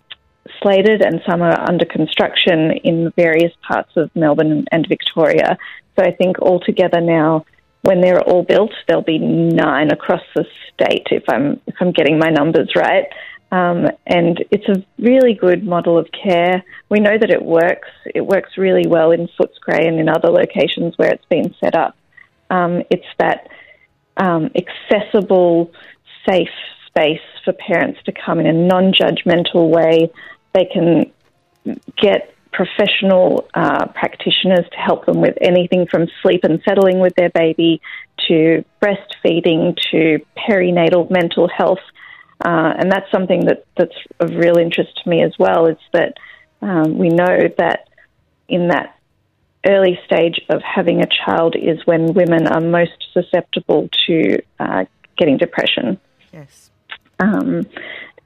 slated 0.62 1.02
and 1.02 1.22
some 1.28 1.42
are 1.42 1.60
under 1.70 1.86
construction 1.86 2.72
in 2.84 3.12
various 3.16 3.54
parts 3.68 3.92
of 3.96 4.10
Melbourne 4.16 4.66
and 4.72 4.86
Victoria. 4.88 5.58
So 5.96 6.06
I 6.06 6.12
think 6.12 6.40
altogether 6.40 7.02
now, 7.02 7.46
when 7.82 8.02
they're 8.02 8.22
all 8.22 8.44
built, 8.44 8.72
there'll 8.88 9.02
be 9.04 9.18
nine 9.18 9.92
across 9.92 10.22
the 10.36 10.46
state 10.74 11.08
if 11.10 11.24
I'm 11.28 11.60
if 11.66 11.76
I'm 11.80 11.92
getting 11.92 12.20
my 12.20 12.30
numbers 12.30 12.70
right. 12.76 13.06
Um, 13.52 13.88
and 14.08 14.44
it's 14.50 14.70
a 14.70 14.86
really 14.98 15.34
good 15.34 15.66
model 15.66 15.98
of 15.98 16.08
care. 16.12 16.64
We 16.90 17.00
know 17.00 17.18
that 17.18 17.30
it 17.30 17.44
works. 17.44 17.90
It 18.16 18.22
works 18.22 18.58
really 18.58 18.88
well 18.88 19.12
in 19.12 19.28
Footscray 19.38 19.88
and 19.88 20.00
in 20.00 20.08
other 20.08 20.30
locations 20.30 20.98
where 20.98 21.12
it's 21.12 21.26
been 21.26 21.54
set 21.60 21.76
up. 21.76 21.98
Um, 22.50 22.84
it's 22.90 23.04
that 23.20 23.50
um, 24.16 24.52
accessible, 24.56 25.72
safe 26.26 26.48
space 26.92 27.22
for 27.44 27.54
parents 27.54 28.00
to 28.06 28.12
come 28.12 28.40
in 28.40 28.46
a 28.48 28.54
non 28.54 28.94
judgmental 28.94 29.70
way. 29.70 30.12
They 30.54 30.66
can 30.66 31.12
get 31.98 32.34
professional 32.52 33.48
uh, 33.54 33.86
practitioners 33.88 34.66
to 34.72 34.78
help 34.78 35.06
them 35.06 35.22
with 35.22 35.38
anything 35.42 35.88
from 35.88 36.08
sleep 36.22 36.44
and 36.44 36.62
settling 36.68 37.00
with 37.00 37.16
their 37.16 37.30
baby 37.30 37.82
to 38.28 38.64
breastfeeding 38.82 39.78
to 39.92 40.20
perinatal 40.38 41.10
mental 41.10 41.48
health. 41.48 41.80
Uh, 42.44 42.74
and 42.78 42.92
that's 42.92 43.10
something 43.12 43.46
that, 43.46 43.66
that's 43.78 43.96
of 44.20 44.32
real 44.36 44.58
interest 44.58 44.90
to 45.02 45.10
me 45.10 45.24
as 45.24 45.34
well 45.40 45.68
is 45.68 45.78
that 45.94 46.18
Um, 46.62 46.98
we 46.98 47.10
know 47.10 47.50
that 47.58 47.90
in 48.48 48.68
that 48.68 48.96
early 49.66 50.00
stage 50.06 50.40
of 50.50 50.62
having 50.62 51.02
a 51.02 51.08
child 51.26 51.56
is 51.56 51.80
when 51.86 52.14
women 52.14 52.48
are 52.48 52.62
most 52.62 53.08
susceptible 53.14 53.90
to 54.08 54.42
uh, 54.60 54.86
getting 55.18 55.38
depression. 55.38 56.00
Yes. 56.34 56.71
Um, 57.22 57.66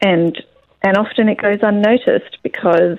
and 0.02 0.42
and 0.82 0.98
often 0.98 1.30
it 1.30 1.38
goes 1.38 1.60
unnoticed 1.62 2.38
because 2.44 2.98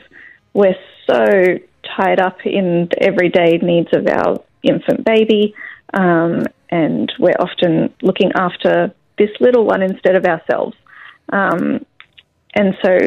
we're 0.52 0.74
so 1.06 1.58
tied 1.96 2.20
up 2.20 2.44
in 2.44 2.88
the 2.90 3.02
everyday 3.02 3.58
needs 3.58 3.88
of 3.92 4.06
our 4.08 4.42
infant 4.62 5.04
baby, 5.04 5.54
um, 5.94 6.44
and 6.70 7.12
we're 7.18 7.38
often 7.38 7.94
looking 8.02 8.32
after 8.34 8.92
this 9.18 9.30
little 9.40 9.64
one 9.64 9.82
instead 9.82 10.16
of 10.16 10.24
ourselves. 10.24 10.76
Um, 11.32 11.84
and 12.54 12.76
so, 12.84 12.98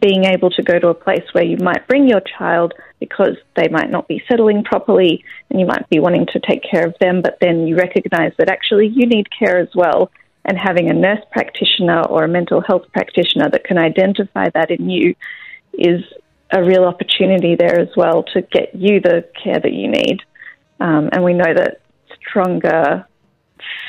being 0.00 0.24
able 0.24 0.50
to 0.50 0.62
go 0.62 0.78
to 0.78 0.88
a 0.88 0.94
place 0.94 1.24
where 1.32 1.44
you 1.44 1.56
might 1.58 1.86
bring 1.86 2.08
your 2.08 2.20
child 2.20 2.74
because 2.98 3.36
they 3.56 3.68
might 3.68 3.90
not 3.90 4.08
be 4.08 4.22
settling 4.28 4.64
properly 4.64 5.24
and 5.50 5.60
you 5.60 5.66
might 5.66 5.88
be 5.88 6.00
wanting 6.00 6.26
to 6.26 6.40
take 6.40 6.62
care 6.68 6.84
of 6.84 6.94
them, 7.00 7.22
but 7.22 7.38
then 7.40 7.66
you 7.66 7.76
recognize 7.76 8.32
that 8.38 8.50
actually 8.50 8.88
you 8.88 9.06
need 9.06 9.28
care 9.30 9.58
as 9.58 9.68
well. 9.74 10.10
And 10.44 10.58
having 10.58 10.90
a 10.90 10.94
nurse 10.94 11.24
practitioner 11.32 12.02
or 12.02 12.24
a 12.24 12.28
mental 12.28 12.60
health 12.60 12.84
practitioner 12.92 13.48
that 13.50 13.64
can 13.64 13.78
identify 13.78 14.50
that 14.50 14.70
in 14.70 14.90
you 14.90 15.14
is 15.72 16.02
a 16.50 16.62
real 16.62 16.84
opportunity 16.84 17.56
there 17.56 17.78
as 17.78 17.88
well 17.96 18.22
to 18.34 18.42
get 18.42 18.74
you 18.74 19.00
the 19.00 19.28
care 19.42 19.58
that 19.58 19.72
you 19.72 19.88
need. 19.88 20.20
Um, 20.80 21.08
and 21.12 21.24
we 21.24 21.32
know 21.32 21.52
that 21.54 21.80
stronger 22.20 23.06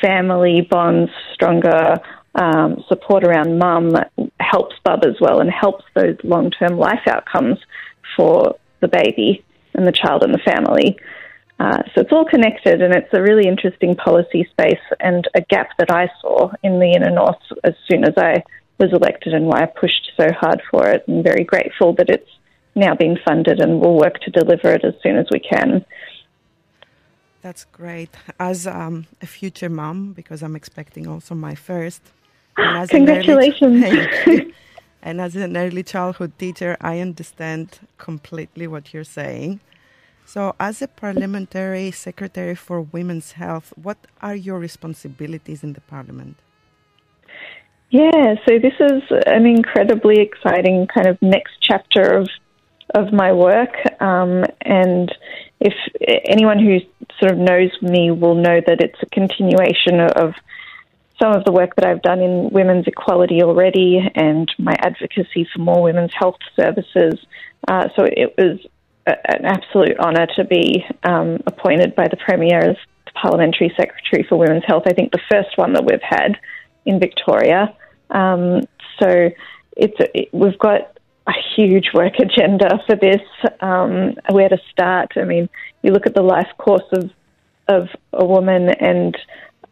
family 0.00 0.62
bonds, 0.62 1.10
stronger 1.34 1.96
um, 2.34 2.84
support 2.88 3.24
around 3.24 3.58
mum 3.58 3.94
helps 4.40 4.76
bub 4.84 5.04
as 5.04 5.16
well 5.20 5.40
and 5.40 5.50
helps 5.50 5.84
those 5.94 6.16
long 6.22 6.50
term 6.50 6.76
life 6.76 7.06
outcomes 7.06 7.58
for 8.16 8.56
the 8.80 8.88
baby 8.88 9.44
and 9.74 9.86
the 9.86 9.92
child 9.92 10.22
and 10.22 10.34
the 10.34 10.38
family. 10.38 10.98
Uh, 11.58 11.82
so 11.94 12.02
it's 12.02 12.12
all 12.12 12.24
connected, 12.24 12.82
and 12.82 12.94
it's 12.94 13.12
a 13.12 13.22
really 13.22 13.48
interesting 13.48 13.94
policy 13.94 14.46
space 14.50 14.84
and 15.00 15.26
a 15.34 15.40
gap 15.40 15.70
that 15.78 15.90
I 15.90 16.10
saw 16.20 16.50
in 16.62 16.80
the 16.80 16.92
inner 16.92 17.10
north 17.10 17.40
as 17.64 17.74
soon 17.90 18.04
as 18.04 18.12
I 18.18 18.42
was 18.78 18.92
elected, 18.92 19.32
and 19.32 19.46
why 19.46 19.62
I 19.62 19.66
pushed 19.66 20.12
so 20.18 20.26
hard 20.32 20.60
for 20.70 20.86
it. 20.86 21.04
And 21.08 21.24
very 21.24 21.44
grateful 21.44 21.94
that 21.94 22.10
it's 22.10 22.28
now 22.74 22.94
being 22.94 23.16
funded, 23.24 23.60
and 23.60 23.80
we'll 23.80 23.96
work 23.96 24.20
to 24.20 24.30
deliver 24.30 24.72
it 24.72 24.84
as 24.84 24.94
soon 25.02 25.16
as 25.16 25.26
we 25.30 25.40
can. 25.40 25.84
That's 27.40 27.64
great. 27.64 28.10
As 28.38 28.66
um, 28.66 29.06
a 29.22 29.26
future 29.26 29.70
mom, 29.70 30.12
because 30.12 30.42
I'm 30.42 30.56
expecting 30.56 31.06
also 31.06 31.34
my 31.34 31.54
first. 31.54 32.02
And 32.58 32.78
as 32.78 32.88
Congratulations. 32.88 33.84
Early, 34.26 34.54
and 35.02 35.20
as 35.20 35.36
an 35.36 35.56
early 35.56 35.82
childhood 35.82 36.32
teacher, 36.38 36.76
I 36.80 37.00
understand 37.00 37.80
completely 37.98 38.66
what 38.66 38.92
you're 38.92 39.04
saying. 39.04 39.60
So, 40.26 40.56
as 40.58 40.82
a 40.82 40.88
parliamentary 40.88 41.92
secretary 41.92 42.56
for 42.56 42.80
women's 42.80 43.32
health, 43.32 43.72
what 43.80 43.96
are 44.20 44.34
your 44.34 44.58
responsibilities 44.58 45.62
in 45.62 45.74
the 45.74 45.80
parliament? 45.82 46.36
Yeah, 47.90 48.34
so 48.44 48.58
this 48.58 48.74
is 48.80 49.02
an 49.24 49.46
incredibly 49.46 50.20
exciting 50.20 50.88
kind 50.92 51.06
of 51.06 51.16
next 51.22 51.52
chapter 51.62 52.02
of 52.18 52.28
of 52.94 53.12
my 53.12 53.32
work, 53.32 53.74
um, 54.00 54.44
and 54.62 55.12
if 55.60 55.74
anyone 56.28 56.58
who 56.58 56.78
sort 57.20 57.32
of 57.32 57.38
knows 57.38 57.70
me 57.80 58.10
will 58.10 58.34
know 58.34 58.60
that 58.66 58.80
it's 58.80 58.98
a 59.02 59.06
continuation 59.06 60.00
of 60.00 60.34
some 61.20 61.32
of 61.32 61.44
the 61.44 61.52
work 61.52 61.74
that 61.76 61.84
I've 61.84 62.02
done 62.02 62.20
in 62.20 62.50
women's 62.50 62.86
equality 62.86 63.42
already 63.42 64.00
and 64.14 64.50
my 64.58 64.74
advocacy 64.78 65.48
for 65.52 65.60
more 65.60 65.82
women's 65.82 66.12
health 66.18 66.38
services. 66.54 67.14
Uh, 67.68 67.88
so 67.96 68.04
it 68.04 68.34
was 68.36 68.58
an 69.06 69.44
absolute 69.44 69.98
honour 69.98 70.26
to 70.36 70.44
be 70.44 70.84
um, 71.04 71.38
appointed 71.46 71.94
by 71.94 72.08
the 72.08 72.16
Premier 72.16 72.58
as 72.58 72.76
the 73.04 73.12
Parliamentary 73.12 73.72
Secretary 73.76 74.26
for 74.28 74.36
Women's 74.36 74.64
Health. 74.66 74.84
I 74.86 74.92
think 74.92 75.12
the 75.12 75.20
first 75.30 75.56
one 75.56 75.72
that 75.74 75.84
we've 75.84 76.02
had 76.02 76.38
in 76.84 76.98
Victoria. 76.98 77.74
Um, 78.10 78.62
so 79.00 79.30
it's 79.76 79.96
it, 80.14 80.28
we've 80.32 80.58
got 80.58 80.98
a 81.26 81.32
huge 81.54 81.90
work 81.94 82.14
agenda 82.18 82.80
for 82.86 82.96
this. 82.96 83.22
Um, 83.60 84.14
where 84.30 84.48
to 84.48 84.58
start? 84.70 85.12
I 85.16 85.24
mean, 85.24 85.48
you 85.82 85.92
look 85.92 86.06
at 86.06 86.14
the 86.14 86.22
life 86.22 86.48
course 86.58 86.88
of 86.92 87.10
of 87.68 87.88
a 88.12 88.24
woman 88.24 88.70
and 88.80 89.16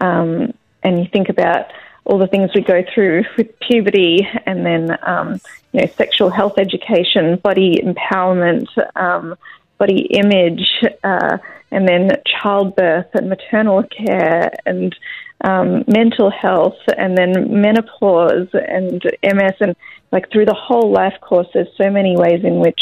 um, 0.01 0.55
and 0.83 0.99
you 0.99 1.07
think 1.13 1.29
about 1.29 1.67
all 2.05 2.19
the 2.19 2.27
things 2.27 2.51
we 2.55 2.61
go 2.61 2.85
through 2.95 3.25
with 3.37 3.59
puberty 3.61 4.27
and 4.47 4.65
then 4.65 4.97
um, 5.07 5.41
you 5.73 5.81
know 5.81 5.87
sexual 5.97 6.31
health 6.31 6.59
education, 6.59 7.37
body 7.37 7.81
empowerment, 7.83 8.67
um, 8.97 9.37
body 9.79 10.03
image, 10.11 10.67
uh, 11.03 11.39
and 11.71 11.89
then 11.89 12.11
childbirth 12.41 13.07
and 13.15 13.29
maternal 13.29 13.83
care 13.85 14.53
and 14.67 14.95
um, 15.43 15.85
mental 15.87 16.31
health, 16.31 16.79
and 16.97 17.19
then 17.19 17.61
menopause 17.61 18.49
and 18.55 19.03
MS, 19.23 19.55
and 19.61 19.77
like 20.13 20.31
through 20.31 20.47
the 20.47 20.55
whole 20.55 20.91
life 20.91 21.15
course, 21.21 21.49
there's 21.53 21.69
so 21.77 21.91
many 21.91 22.17
ways 22.17 22.45
in 22.45 22.61
which 22.61 22.81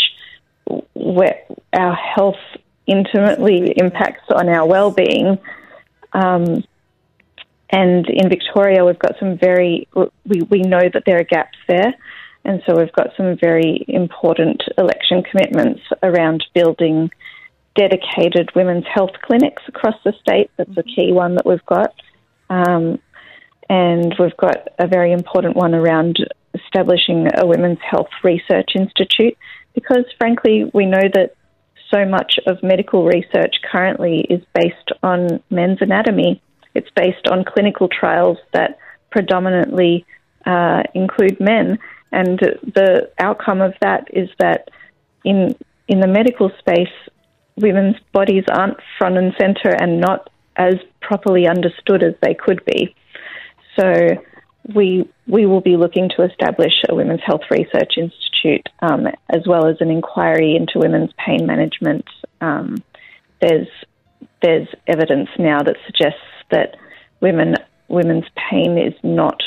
our 1.73 1.95
health 1.95 2.37
intimately 2.87 3.73
impacts 3.77 4.31
on 4.31 4.49
our 4.49 4.67
well-being. 4.67 5.39
Um, 6.13 6.65
and 7.73 8.07
in 8.09 8.29
Victoria, 8.29 8.85
we've 8.85 8.99
got 8.99 9.15
some 9.19 9.39
very, 9.39 9.89
we, 9.95 10.43
we 10.51 10.61
know 10.61 10.83
that 10.93 11.05
there 11.07 11.19
are 11.19 11.25
gaps 11.25 11.59
there. 11.67 11.95
And 12.45 12.63
so 12.67 12.77
we've 12.77 12.93
got 12.93 13.09
some 13.17 13.37
very 13.41 13.85
important 13.89 14.63
election 14.77 15.23
commitments 15.23 15.81
around 16.03 16.45
building 16.55 17.11
dedicated 17.75 18.51
women's 18.55 18.85
health 18.93 19.13
clinics 19.23 19.63
across 19.69 19.95
the 20.05 20.13
state. 20.21 20.51
That's 20.59 20.77
a 20.77 20.83
key 20.83 21.13
one 21.13 21.37
that 21.37 21.47
we've 21.47 21.65
got. 21.65 21.95
Um, 22.51 22.99
and 23.71 24.15
we've 24.19 24.37
got 24.37 24.69
a 24.79 24.87
very 24.87 25.13
important 25.13 25.57
one 25.57 25.75
around 25.75 26.19
establishing 26.55 27.29
a 27.39 27.47
women's 27.47 27.79
health 27.89 28.11
research 28.23 28.73
institute 28.75 29.39
because, 29.75 30.05
frankly, 30.19 30.71
we 30.75 30.85
know 30.85 31.09
that 31.15 31.35
so 31.91 32.05
much 32.05 32.39
of 32.47 32.63
medical 32.63 33.07
research 33.07 33.57
currently 33.71 34.27
is 34.29 34.43
based 34.55 34.93
on 35.03 35.43
men's 35.49 35.79
anatomy. 35.81 36.43
It's 36.75 36.91
based 36.97 37.29
on 37.31 37.45
clinical 37.45 37.89
trials 37.89 38.39
that 38.53 38.79
predominantly 39.11 40.07
uh, 40.47 40.83
include 40.95 41.39
men, 41.41 41.79
and 42.11 42.39
the 42.39 43.11
outcome 43.19 43.61
of 43.61 43.75
that 43.81 44.09
is 44.13 44.29
that 44.39 44.71
in 45.25 45.55
in 45.89 46.01
the 46.01 46.07
medical 46.07 46.51
space, 46.59 46.89
women's 47.57 47.97
bodies 48.13 48.45
aren't 48.51 48.79
front 48.99 49.17
and 49.17 49.35
center 49.39 49.71
and 49.71 50.01
not 50.01 50.31
as 50.57 50.75
properly 51.01 51.47
understood 51.47 52.03
as 52.03 52.15
they 52.23 52.35
could 52.35 52.65
be. 52.65 52.95
So 53.79 54.07
we 54.75 55.09
we 55.27 55.47
will 55.47 55.61
be 55.61 55.77
looking 55.77 56.09
to 56.17 56.23
establish 56.25 56.73
a 56.89 56.95
women's 56.95 57.23
health 57.25 57.43
research 57.51 57.95
institute 57.97 58.69
um, 58.81 59.07
as 59.29 59.43
well 59.47 59.67
as 59.67 59.77
an 59.81 59.91
inquiry 59.91 60.57
into 60.57 60.79
women's 60.79 61.11
pain 61.25 61.47
management. 61.47 62.05
Um, 62.41 62.83
there's 63.41 63.69
there's 64.43 64.69
evidence 64.87 65.29
now 65.39 65.63
that 65.63 65.77
suggests 65.87 66.21
that 66.53 66.77
women 67.21 67.57
women's 67.89 68.25
pain 68.51 68.79
is 68.79 68.95
not 69.03 69.41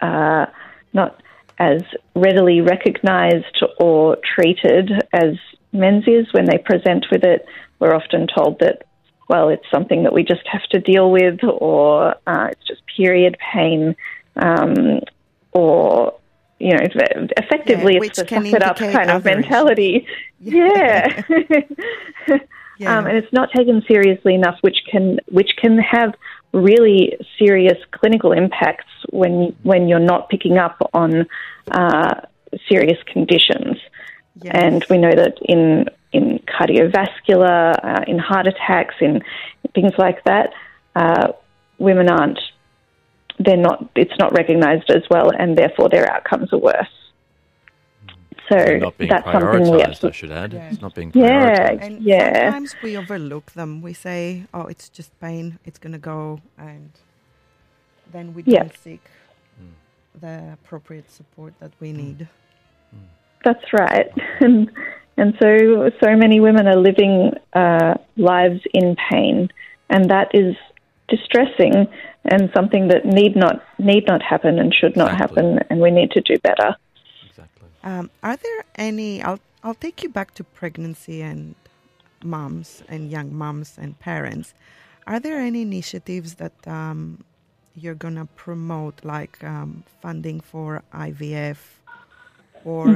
uh, 0.00 0.46
not 0.92 1.20
as 1.58 1.82
readily 2.14 2.60
recognised 2.62 3.62
or 3.78 4.16
treated 4.34 4.90
as 5.12 5.34
men's 5.72 6.04
is 6.06 6.32
when 6.32 6.46
they 6.46 6.58
present 6.58 7.06
with 7.10 7.24
it. 7.24 7.44
We're 7.78 7.94
often 7.94 8.26
told 8.34 8.60
that 8.60 8.84
well, 9.30 9.48
it's 9.48 9.64
something 9.72 10.02
that 10.02 10.12
we 10.12 10.24
just 10.24 10.44
have 10.48 10.64
to 10.72 10.80
deal 10.80 11.12
with, 11.12 11.38
or 11.44 12.16
uh, 12.26 12.48
it's 12.50 12.66
just 12.66 12.82
period 12.96 13.36
pain, 13.52 13.94
um, 14.34 15.02
or 15.52 16.18
you 16.58 16.72
know, 16.72 16.80
effectively 17.36 17.94
yeah, 17.94 18.00
it's 18.02 18.18
the 18.18 18.26
suck 18.26 18.44
it 18.44 18.62
up 18.64 18.76
kind 18.78 19.10
of 19.10 19.24
mentality. 19.24 20.06
Yeah. 20.42 21.22
yeah. 21.28 21.58
yeah. 22.28 22.38
Um, 22.86 23.06
and 23.06 23.18
it's 23.18 23.30
not 23.30 23.50
taken 23.54 23.82
seriously 23.86 24.34
enough, 24.34 24.56
which 24.62 24.78
can 24.90 25.18
which 25.28 25.50
can 25.60 25.76
have 25.76 26.14
really 26.52 27.16
serious 27.38 27.78
clinical 27.92 28.32
impacts 28.32 28.86
when 29.10 29.56
when 29.62 29.88
you're 29.88 29.98
not 29.98 30.28
picking 30.28 30.58
up 30.58 30.76
on 30.92 31.26
uh, 31.70 32.20
serious 32.68 32.98
conditions. 33.06 33.76
Yes. 34.42 34.54
And 34.54 34.84
we 34.90 34.98
know 34.98 35.12
that 35.14 35.38
in 35.42 35.86
in 36.12 36.40
cardiovascular, 36.40 37.74
uh, 37.84 38.04
in 38.06 38.18
heart 38.18 38.46
attacks, 38.46 38.96
in 39.00 39.22
things 39.74 39.92
like 39.98 40.24
that, 40.24 40.52
uh, 40.96 41.32
women 41.78 42.10
aren't. 42.10 42.40
They're 43.38 43.56
not. 43.56 43.88
It's 43.94 44.18
not 44.18 44.32
recognised 44.32 44.90
as 44.90 45.02
well, 45.10 45.30
and 45.30 45.56
therefore 45.56 45.88
their 45.88 46.10
outcomes 46.10 46.52
are 46.52 46.58
worse. 46.58 46.88
So 48.50 48.56
not 48.78 48.98
being 48.98 49.10
that's 49.10 49.24
something 49.24 49.70
we 49.72 49.80
have 49.80 49.98
to, 50.00 50.08
I 50.08 50.10
should 50.20 50.32
add. 50.32 50.52
Yeah. 50.52 50.68
It's 50.70 50.80
not 50.86 50.94
being 50.94 51.12
yeah, 51.14 51.30
prioritized. 51.30 51.82
And 51.86 52.02
yeah. 52.02 52.34
sometimes 52.50 52.74
we 52.82 52.96
overlook 52.96 53.52
them. 53.52 53.70
We 53.88 53.92
say, 53.92 54.18
"Oh, 54.52 54.66
it's 54.72 54.88
just 54.98 55.10
pain. 55.20 55.58
It's 55.64 55.78
gonna 55.78 56.04
go," 56.14 56.40
and 56.58 56.90
then 58.14 58.34
we 58.34 58.42
Yeah. 58.46 58.60
don't 58.64 58.76
seek 58.76 59.04
the 60.20 60.36
appropriate 60.58 61.08
support 61.10 61.52
that 61.60 61.72
we 61.80 61.92
need. 61.92 62.28
That's 63.44 63.66
right. 63.72 64.10
And 64.40 64.70
And 65.16 65.34
so, 65.42 65.90
so 66.02 66.16
many 66.16 66.40
women 66.40 66.66
are 66.66 66.80
living 66.90 67.32
uh, 67.52 67.94
lives 68.16 68.62
in 68.72 68.96
pain, 69.10 69.50
and 69.90 70.10
that 70.10 70.28
is 70.34 70.56
distressing 71.08 71.74
and 72.24 72.50
something 72.56 72.88
that 72.88 73.04
need 73.04 73.36
not 73.36 73.56
need 73.78 74.04
not 74.06 74.22
happen 74.22 74.58
and 74.58 74.72
should 74.74 74.96
not 74.96 75.12
Exactly. 75.12 75.42
happen, 75.42 75.58
and 75.68 75.80
we 75.80 75.90
need 75.90 76.10
to 76.12 76.22
do 76.22 76.38
better. 76.48 76.70
Um, 77.82 78.10
are 78.22 78.36
there 78.36 78.64
any? 78.76 79.22
I'll 79.22 79.40
I'll 79.62 79.74
take 79.74 80.02
you 80.02 80.08
back 80.08 80.34
to 80.34 80.44
pregnancy 80.44 81.22
and 81.22 81.54
moms 82.22 82.82
and 82.88 83.10
young 83.10 83.34
moms 83.34 83.78
and 83.78 83.98
parents. 83.98 84.54
Are 85.06 85.20
there 85.20 85.40
any 85.40 85.62
initiatives 85.62 86.34
that 86.36 86.52
um, 86.66 87.24
you're 87.74 87.94
gonna 87.94 88.26
promote, 88.36 89.04
like 89.04 89.42
um, 89.42 89.84
funding 90.02 90.40
for 90.40 90.82
IVF 90.94 91.58
or 92.64 92.88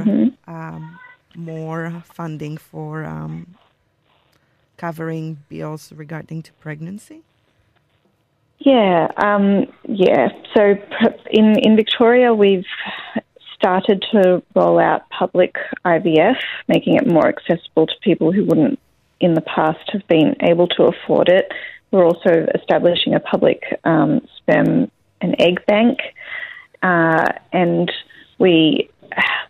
um, 0.47 0.99
more 1.35 2.03
funding 2.05 2.57
for 2.57 3.03
um, 3.03 3.55
covering 4.77 5.43
bills 5.49 5.91
regarding 5.91 6.43
to 6.43 6.53
pregnancy? 6.53 7.21
Yeah, 8.59 9.11
um, 9.17 9.67
yeah. 9.87 10.29
So 10.55 10.75
in 11.31 11.59
in 11.59 11.75
Victoria, 11.75 12.33
we've 12.33 12.65
started 13.65 14.05
to 14.11 14.43
roll 14.55 14.77
out 14.77 15.09
public 15.09 15.55
IVF, 15.83 16.37
making 16.67 16.97
it 16.97 17.07
more 17.07 17.27
accessible 17.27 17.87
to 17.87 17.93
people 18.01 18.31
who 18.31 18.45
wouldn't, 18.45 18.77
in 19.19 19.33
the 19.33 19.41
past, 19.41 19.79
have 19.91 20.07
been 20.07 20.35
able 20.41 20.67
to 20.67 20.83
afford 20.83 21.29
it. 21.29 21.51
We're 21.89 22.05
also 22.05 22.45
establishing 22.53 23.15
a 23.15 23.19
public 23.19 23.63
um, 23.83 24.21
sperm 24.37 24.91
and 25.19 25.35
egg 25.39 25.65
bank, 25.65 25.97
uh, 26.83 27.25
and 27.51 27.91
we 28.37 28.87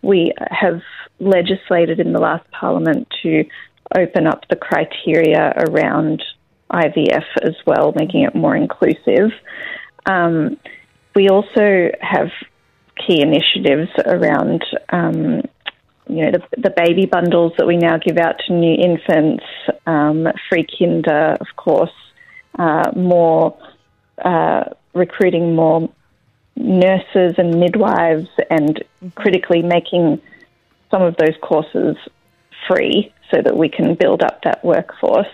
we 0.02 0.32
have 0.50 0.82
legislated 1.20 2.00
in 2.00 2.14
the 2.14 2.20
last 2.20 2.50
parliament 2.52 3.12
to 3.24 3.44
open 3.98 4.28
up 4.28 4.48
the 4.50 4.56
criteria 4.56 5.54
around 5.68 6.24
IVF 6.72 7.26
as 7.44 7.56
well, 7.66 7.94
making 7.98 8.24
it 8.24 8.34
more 8.34 8.56
inclusive. 8.56 9.32
Um, 10.06 10.58
we 11.16 11.28
also 11.28 11.90
have 12.00 12.30
key 12.96 13.22
initiatives 13.22 13.92
around, 14.06 14.64
um, 14.90 15.42
you 16.08 16.26
know, 16.26 16.32
the, 16.32 16.42
the 16.58 16.70
baby 16.70 17.06
bundles 17.06 17.54
that 17.58 17.68
we 17.68 17.78
now 17.78 17.98
give 17.98 18.18
out 18.18 18.36
to 18.48 18.54
new 18.54 18.76
infants, 18.76 19.44
um, 19.86 20.28
free 20.50 20.66
kinder, 20.78 21.36
of 21.40 21.48
course, 21.56 21.92
uh, 22.58 22.92
more 22.96 23.58
uh, 24.24 24.64
recruiting 24.94 25.56
more 25.56 25.90
nurses 26.56 27.34
and 27.38 27.60
midwives, 27.60 28.30
and 28.50 28.84
critically 29.16 29.62
making 29.62 30.22
some 30.90 31.02
of 31.02 31.18
those 31.18 31.36
courses 31.42 31.98
free 32.68 33.12
so 33.32 33.42
that 33.42 33.58
we 33.58 33.68
can 33.68 33.96
build 33.96 34.24
up 34.24 34.42
that 34.44 34.64
workforce. 34.64 35.28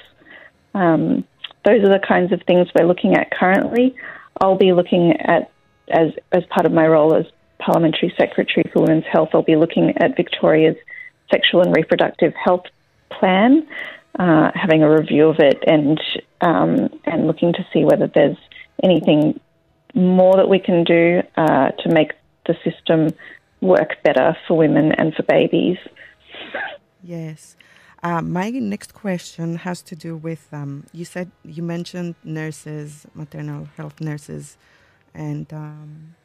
Um, 0.73 1.23
those 1.63 1.83
are 1.83 1.89
the 1.89 2.01
kinds 2.05 2.31
of 2.31 2.41
things 2.47 2.69
we're 2.73 2.87
looking 2.87 3.15
at 3.15 3.29
currently. 3.29 3.95
I'll 4.39 4.57
be 4.57 4.73
looking 4.73 5.11
at, 5.11 5.51
as, 5.89 6.11
as 6.31 6.43
part 6.45 6.65
of 6.65 6.71
my 6.71 6.87
role 6.87 7.15
as 7.15 7.25
Parliamentary 7.61 8.13
Secretary 8.17 8.69
for 8.73 8.81
Women's 8.81 9.05
Health, 9.05 9.29
I'll 9.33 9.43
be 9.43 9.55
looking 9.55 9.93
at 9.97 10.17
Victoria's 10.17 10.75
Sexual 11.31 11.61
and 11.61 11.75
Reproductive 11.75 12.33
Health 12.33 12.65
Plan, 13.11 13.67
uh, 14.19 14.51
having 14.53 14.83
a 14.83 14.91
review 14.91 15.29
of 15.29 15.37
it 15.39 15.63
and, 15.65 16.01
um, 16.41 16.89
and 17.05 17.27
looking 17.27 17.53
to 17.53 17.65
see 17.71 17.85
whether 17.85 18.07
there's 18.07 18.37
anything 18.83 19.39
more 19.93 20.35
that 20.35 20.49
we 20.49 20.59
can 20.59 20.83
do 20.83 21.21
uh, 21.37 21.69
to 21.71 21.89
make 21.89 22.11
the 22.47 22.55
system 22.63 23.09
work 23.61 24.01
better 24.03 24.35
for 24.47 24.57
women 24.57 24.91
and 24.93 25.13
for 25.13 25.23
babies. 25.23 25.77
Yes. 27.03 27.55
Uh, 28.03 28.21
my 28.21 28.49
next 28.49 28.93
question 28.93 29.57
has 29.57 29.81
to 29.83 29.95
do 29.95 30.17
with 30.17 30.47
um, 30.51 30.85
you 30.91 31.05
said 31.05 31.31
you 31.45 31.61
mentioned 31.61 32.15
nurses, 32.23 33.05
maternal 33.13 33.69
health 33.77 34.01
nurses, 34.01 34.57
and 35.13 35.53
um, 35.53 36.15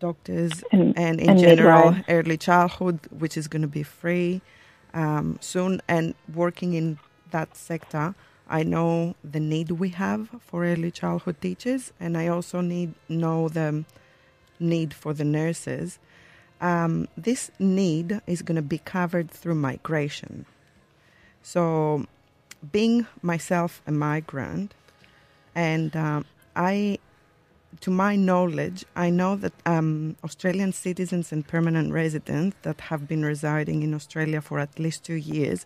doctors, 0.00 0.62
And- 0.72 0.96
and, 0.98 1.20
in 1.20 1.30
and 1.30 1.38
general, 1.38 1.92
midwives. 1.92 2.04
early 2.08 2.36
childhood, 2.36 3.00
which 3.10 3.36
is 3.36 3.48
going 3.48 3.62
to 3.62 3.68
be 3.68 3.82
free 3.82 4.42
um, 4.94 5.38
soon. 5.40 5.80
And 5.88 6.14
working 6.32 6.74
in 6.74 6.98
that 7.30 7.56
sector, 7.56 8.14
I 8.48 8.62
know 8.62 9.14
the 9.24 9.40
need 9.40 9.72
we 9.72 9.90
have 9.90 10.28
for 10.40 10.64
early 10.64 10.90
childhood 10.90 11.40
teachers, 11.40 11.92
and 11.98 12.16
I 12.16 12.28
also 12.28 12.60
need 12.60 12.94
know 13.08 13.48
the 13.48 13.84
need 14.60 14.94
for 14.94 15.12
the 15.12 15.24
nurses. 15.24 15.98
Um, 16.60 17.08
this 17.16 17.50
need 17.58 18.20
is 18.26 18.42
going 18.42 18.56
to 18.56 18.62
be 18.62 18.78
covered 18.78 19.30
through 19.30 19.56
migration. 19.56 20.46
So, 21.42 22.06
being 22.72 23.06
myself 23.22 23.82
a 23.86 23.92
migrant, 23.92 24.74
and 25.54 25.94
um, 25.96 26.24
I, 26.54 26.95
to 27.80 27.90
my 27.90 28.16
knowledge, 28.16 28.84
I 28.94 29.10
know 29.10 29.36
that 29.36 29.52
um, 29.64 30.16
Australian 30.24 30.72
citizens 30.72 31.32
and 31.32 31.46
permanent 31.46 31.92
residents 31.92 32.56
that 32.62 32.80
have 32.82 33.06
been 33.08 33.24
residing 33.24 33.82
in 33.82 33.94
Australia 33.94 34.40
for 34.40 34.58
at 34.58 34.78
least 34.78 35.04
two 35.04 35.14
years 35.14 35.64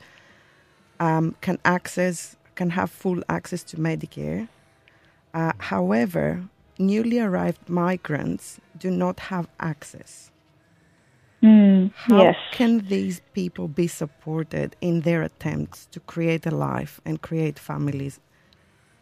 um, 0.99 1.35
can 1.41 1.59
access, 1.65 2.37
can 2.55 2.71
have 2.71 2.91
full 2.91 3.23
access 3.29 3.63
to 3.65 3.77
Medicare. 3.77 4.49
Uh, 5.33 5.53
however, 5.59 6.43
newly 6.79 7.19
arrived 7.19 7.69
migrants 7.69 8.61
do 8.79 8.91
not 8.91 9.21
have 9.21 9.49
access. 9.59 10.31
How 11.95 12.23
yes. 12.23 12.37
can 12.53 12.87
these 12.89 13.23
people 13.33 13.67
be 13.67 13.87
supported 13.87 14.77
in 14.81 15.01
their 15.03 15.23
attempts 15.23 15.87
to 15.87 16.01
create 16.01 16.45
a 16.45 16.51
life 16.51 17.01
and 17.05 17.23
create 17.23 17.59
families 17.59 18.21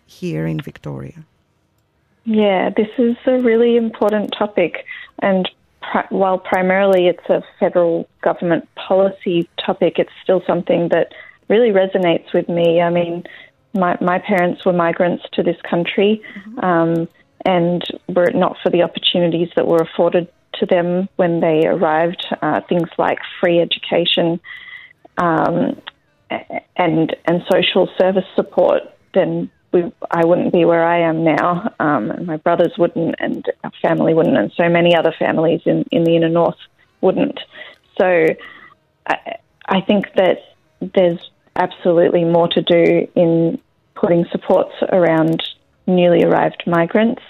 here 0.06 0.46
in 0.46 0.60
Victoria? 0.60 1.24
Yeah, 2.30 2.68
this 2.76 2.88
is 2.98 3.16
a 3.26 3.38
really 3.38 3.78
important 3.78 4.34
topic, 4.38 4.84
and 5.20 5.48
pri- 5.80 6.08
while 6.10 6.38
primarily 6.38 7.06
it's 7.06 7.26
a 7.30 7.42
federal 7.58 8.06
government 8.20 8.68
policy 8.74 9.48
topic, 9.64 9.94
it's 9.98 10.12
still 10.22 10.42
something 10.46 10.90
that 10.90 11.14
really 11.48 11.70
resonates 11.70 12.34
with 12.34 12.46
me. 12.50 12.82
I 12.82 12.90
mean, 12.90 13.24
my, 13.72 13.96
my 14.02 14.18
parents 14.18 14.66
were 14.66 14.74
migrants 14.74 15.24
to 15.32 15.42
this 15.42 15.56
country, 15.62 16.20
um, 16.62 17.08
and 17.46 17.82
were 18.08 18.24
it 18.24 18.36
not 18.36 18.58
for 18.62 18.68
the 18.68 18.82
opportunities 18.82 19.48
that 19.56 19.66
were 19.66 19.78
afforded 19.78 20.28
to 20.56 20.66
them 20.66 21.08
when 21.16 21.40
they 21.40 21.66
arrived, 21.66 22.26
uh, 22.42 22.60
things 22.68 22.90
like 22.98 23.20
free 23.40 23.58
education 23.58 24.38
um, 25.16 25.80
and 26.76 27.16
and 27.24 27.42
social 27.50 27.88
service 27.98 28.26
support, 28.36 28.82
then 29.14 29.50
we, 29.72 29.92
I 30.10 30.24
wouldn't 30.24 30.52
be 30.52 30.64
where 30.64 30.84
I 30.84 31.00
am 31.00 31.24
now, 31.24 31.72
um, 31.78 32.10
and 32.10 32.26
my 32.26 32.36
brothers 32.36 32.72
wouldn't, 32.78 33.16
and 33.18 33.44
our 33.64 33.72
family 33.82 34.14
wouldn't, 34.14 34.38
and 34.38 34.52
so 34.56 34.68
many 34.68 34.96
other 34.96 35.14
families 35.18 35.60
in, 35.66 35.84
in 35.90 36.04
the 36.04 36.16
inner 36.16 36.28
north 36.28 36.56
wouldn't. 37.00 37.38
So 38.00 38.26
I, 39.06 39.36
I 39.66 39.80
think 39.82 40.06
that 40.14 40.38
there's 40.80 41.30
absolutely 41.56 42.24
more 42.24 42.48
to 42.48 42.62
do 42.62 43.08
in 43.14 43.60
putting 43.94 44.24
supports 44.30 44.74
around 44.90 45.42
newly 45.86 46.22
arrived 46.22 46.62
migrants. 46.66 47.22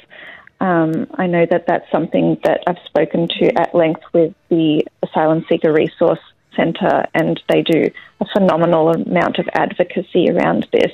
Um, 0.61 1.07
I 1.15 1.27
know 1.27 1.47
that 1.51 1.67
that's 1.67 1.91
something 1.91 2.39
that 2.45 2.63
I've 2.67 2.79
spoken 2.85 3.29
to 3.29 3.61
at 3.61 3.75
length 3.75 4.03
with 4.13 4.35
the 4.49 4.85
Asylum 5.03 5.45
Seeker 5.49 5.73
Resource 5.73 6.19
Centre, 6.57 7.07
and 7.15 7.41
they 7.49 7.63
do 7.63 7.91
a 8.21 8.27
phenomenal 8.33 8.91
amount 8.91 9.39
of 9.39 9.49
advocacy 9.55 10.29
around 10.29 10.67
this. 10.73 10.93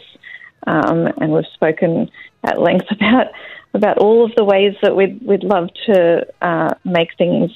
Um, 0.67 1.09
and 1.21 1.33
we've 1.33 1.45
spoken 1.55 2.11
at 2.43 2.61
length 2.61 2.87
about 2.91 3.29
about 3.75 3.99
all 3.99 4.25
of 4.25 4.31
the 4.37 4.45
ways 4.45 4.75
that 4.83 4.95
we'd 4.95 5.21
we'd 5.23 5.45
love 5.45 5.69
to 5.87 6.27
uh, 6.41 6.75
make 6.85 7.17
things 7.17 7.51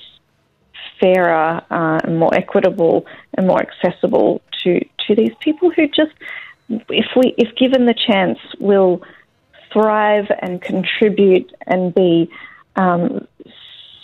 fairer 1.01 1.63
uh, 1.71 1.99
and 2.05 2.19
more 2.19 2.35
equitable 2.35 3.07
and 3.37 3.47
more 3.47 3.61
accessible 3.61 4.43
to 4.63 4.81
to 5.07 5.15
these 5.15 5.33
people 5.41 5.71
who 5.71 5.87
just, 5.89 6.13
if 6.69 7.07
we 7.17 7.35
if 7.39 7.55
given 7.57 7.87
the 7.87 7.95
chance, 7.95 8.39
will 8.59 9.03
thrive 9.73 10.27
and 10.41 10.61
contribute 10.61 11.53
and 11.67 11.95
be 11.95 12.31
um, 12.77 13.27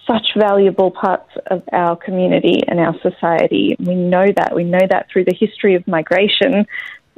such 0.06 0.26
valuable 0.36 0.90
parts 0.90 1.30
of 1.46 1.62
our 1.72 1.96
community 1.96 2.60
and 2.68 2.78
our 2.78 2.94
society. 3.00 3.76
We 3.78 3.94
know 3.94 4.26
that. 4.36 4.54
We 4.54 4.64
know 4.64 4.86
that 4.90 5.08
through 5.10 5.24
the 5.24 5.34
history 5.34 5.74
of 5.74 5.86
migration, 5.86 6.66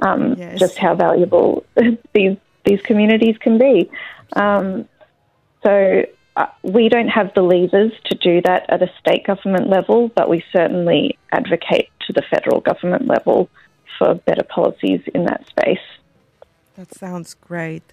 um, 0.00 0.34
Yes. 0.36 0.58
just 0.58 0.78
how 0.78 0.94
valuable 0.94 1.64
these 2.14 2.36
these 2.64 2.80
communities 2.82 3.36
can 3.38 3.58
be. 3.58 3.88
Um, 4.34 4.88
so 5.62 6.02
uh, 6.36 6.46
we 6.62 6.88
don't 6.88 7.08
have 7.08 7.32
the 7.34 7.42
levers 7.42 7.92
to 8.06 8.16
do 8.16 8.42
that 8.42 8.68
at 8.68 8.82
a 8.82 8.90
state 8.98 9.24
government 9.24 9.68
level, 9.68 10.10
but 10.16 10.28
we 10.28 10.42
certainly 10.52 11.16
advocate 11.30 11.90
to 12.06 12.12
the 12.12 12.22
federal 12.28 12.60
government 12.60 13.06
level 13.06 13.48
for 13.96 14.14
better 14.14 14.42
policies 14.42 15.00
in 15.14 15.24
that 15.26 15.46
space. 15.46 15.86
That 16.74 16.92
sounds 16.92 17.34
great. 17.34 17.84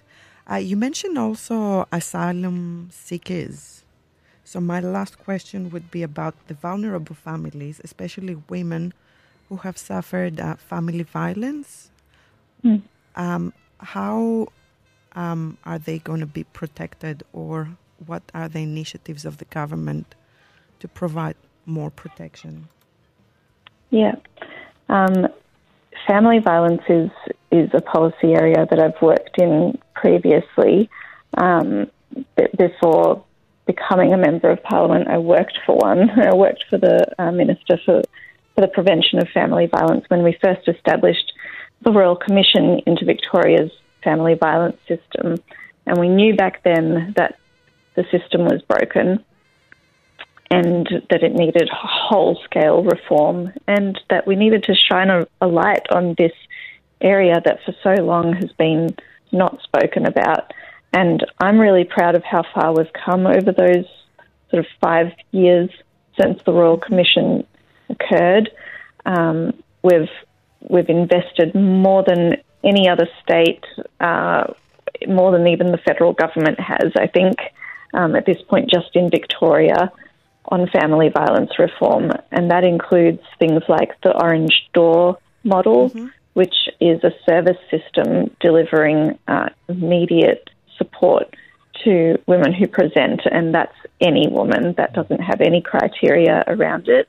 Uh, 0.50 0.56
you 0.56 0.76
mentioned 0.76 1.16
also 1.16 1.86
asylum 1.92 2.90
seekers. 2.92 3.84
So, 4.42 4.60
my 4.60 4.80
last 4.80 5.18
question 5.18 5.70
would 5.70 5.90
be 5.90 6.02
about 6.02 6.34
the 6.48 6.54
vulnerable 6.54 7.14
families, 7.14 7.80
especially 7.82 8.36
women 8.48 8.92
who 8.92 9.04
who 9.48 9.56
have 9.58 9.78
suffered 9.78 10.40
uh, 10.40 10.56
family 10.56 11.02
violence. 11.02 11.90
Mm. 12.64 12.82
Um, 13.16 13.52
how 13.78 14.48
um, 15.14 15.58
are 15.64 15.78
they 15.78 15.98
going 15.98 16.20
to 16.20 16.26
be 16.26 16.44
protected, 16.44 17.22
or 17.32 17.68
what 18.06 18.22
are 18.34 18.48
the 18.48 18.60
initiatives 18.60 19.24
of 19.24 19.38
the 19.38 19.44
government 19.46 20.14
to 20.80 20.88
provide 20.88 21.36
more 21.66 21.90
protection? 21.90 22.68
Yeah. 23.90 24.16
Um, 24.88 25.28
family 26.06 26.40
violence 26.40 26.82
is, 26.88 27.10
is 27.50 27.70
a 27.74 27.80
policy 27.80 28.34
area 28.34 28.66
that 28.68 28.80
I've 28.80 29.00
worked 29.00 29.38
in 29.38 29.78
previously. 29.94 30.90
Um, 31.38 31.90
b- 32.36 32.46
before 32.58 33.24
becoming 33.66 34.12
a 34.12 34.18
member 34.18 34.50
of 34.50 34.62
parliament, 34.62 35.08
I 35.08 35.18
worked 35.18 35.58
for 35.64 35.76
one. 35.76 36.10
I 36.20 36.34
worked 36.34 36.64
for 36.68 36.78
the 36.78 37.04
uh, 37.18 37.30
Minister 37.30 37.78
for, 37.84 38.02
for 38.54 38.60
the 38.60 38.68
Prevention 38.68 39.18
of 39.20 39.28
Family 39.32 39.66
Violence 39.66 40.04
when 40.08 40.22
we 40.22 40.36
first 40.42 40.68
established 40.68 41.32
the 41.82 41.92
Royal 41.92 42.16
Commission 42.16 42.80
into 42.86 43.04
Victoria's 43.04 43.70
family 44.02 44.34
violence 44.34 44.78
system. 44.86 45.36
And 45.86 45.98
we 45.98 46.08
knew 46.08 46.34
back 46.34 46.62
then 46.62 47.14
that 47.16 47.38
the 47.94 48.04
system 48.10 48.44
was 48.44 48.62
broken 48.62 49.24
and 50.50 50.88
that 51.10 51.22
it 51.22 51.32
needed 51.34 51.68
whole 51.72 52.38
scale 52.44 52.82
reform 52.82 53.52
and 53.66 53.98
that 54.10 54.26
we 54.26 54.36
needed 54.36 54.62
to 54.64 54.74
shine 54.74 55.10
a, 55.10 55.26
a, 55.40 55.46
light 55.46 55.86
on 55.90 56.14
this 56.18 56.32
area 57.00 57.40
that 57.44 57.58
for 57.64 57.74
so 57.82 58.02
long 58.02 58.34
has 58.34 58.52
been 58.52 58.94
not 59.32 59.60
spoken 59.62 60.06
about. 60.06 60.52
And 60.92 61.24
I'm 61.40 61.58
really 61.58 61.84
proud 61.84 62.14
of 62.14 62.22
how 62.22 62.44
far 62.54 62.72
we've 62.74 62.92
come 62.92 63.26
over 63.26 63.52
those 63.52 63.86
sort 64.50 64.64
of 64.64 64.66
five 64.80 65.12
years 65.32 65.70
since 66.20 66.40
the 66.44 66.52
Royal 66.52 66.78
Commission 66.78 67.44
occurred. 67.88 68.50
Um, 69.04 69.54
we've 69.82 70.08
we've 70.68 70.88
invested 70.88 71.54
more 71.54 72.04
than 72.06 72.36
any 72.62 72.88
other 72.88 73.08
state, 73.22 73.64
uh, 74.00 74.44
more 75.06 75.32
than 75.32 75.46
even 75.46 75.70
the 75.70 75.78
federal 75.78 76.12
government 76.12 76.58
has. 76.60 76.92
I 76.96 77.06
think 77.06 77.36
um, 77.92 78.16
at 78.16 78.26
this 78.26 78.40
point, 78.48 78.70
just 78.70 78.94
in 78.94 79.10
Victoria 79.10 79.92
on 80.46 80.68
family 80.68 81.08
violence 81.08 81.58
reform, 81.58 82.10
and 82.30 82.50
that 82.50 82.64
includes 82.64 83.22
things 83.38 83.62
like 83.68 83.98
the 84.02 84.12
Orange 84.12 84.68
Door 84.74 85.18
model, 85.42 85.90
mm-hmm. 85.90 86.08
which 86.34 86.54
is 86.80 87.02
a 87.02 87.12
service 87.28 87.58
system 87.70 88.34
delivering 88.40 89.18
uh, 89.28 89.48
immediate 89.68 90.50
support 90.76 91.34
to 91.82 92.18
women 92.26 92.52
who 92.52 92.66
present, 92.66 93.22
and 93.30 93.54
that's 93.54 93.74
any 94.00 94.28
woman. 94.28 94.74
That 94.76 94.92
doesn't 94.92 95.20
have 95.20 95.40
any 95.40 95.60
criteria 95.60 96.44
around 96.46 96.88
it, 96.88 97.08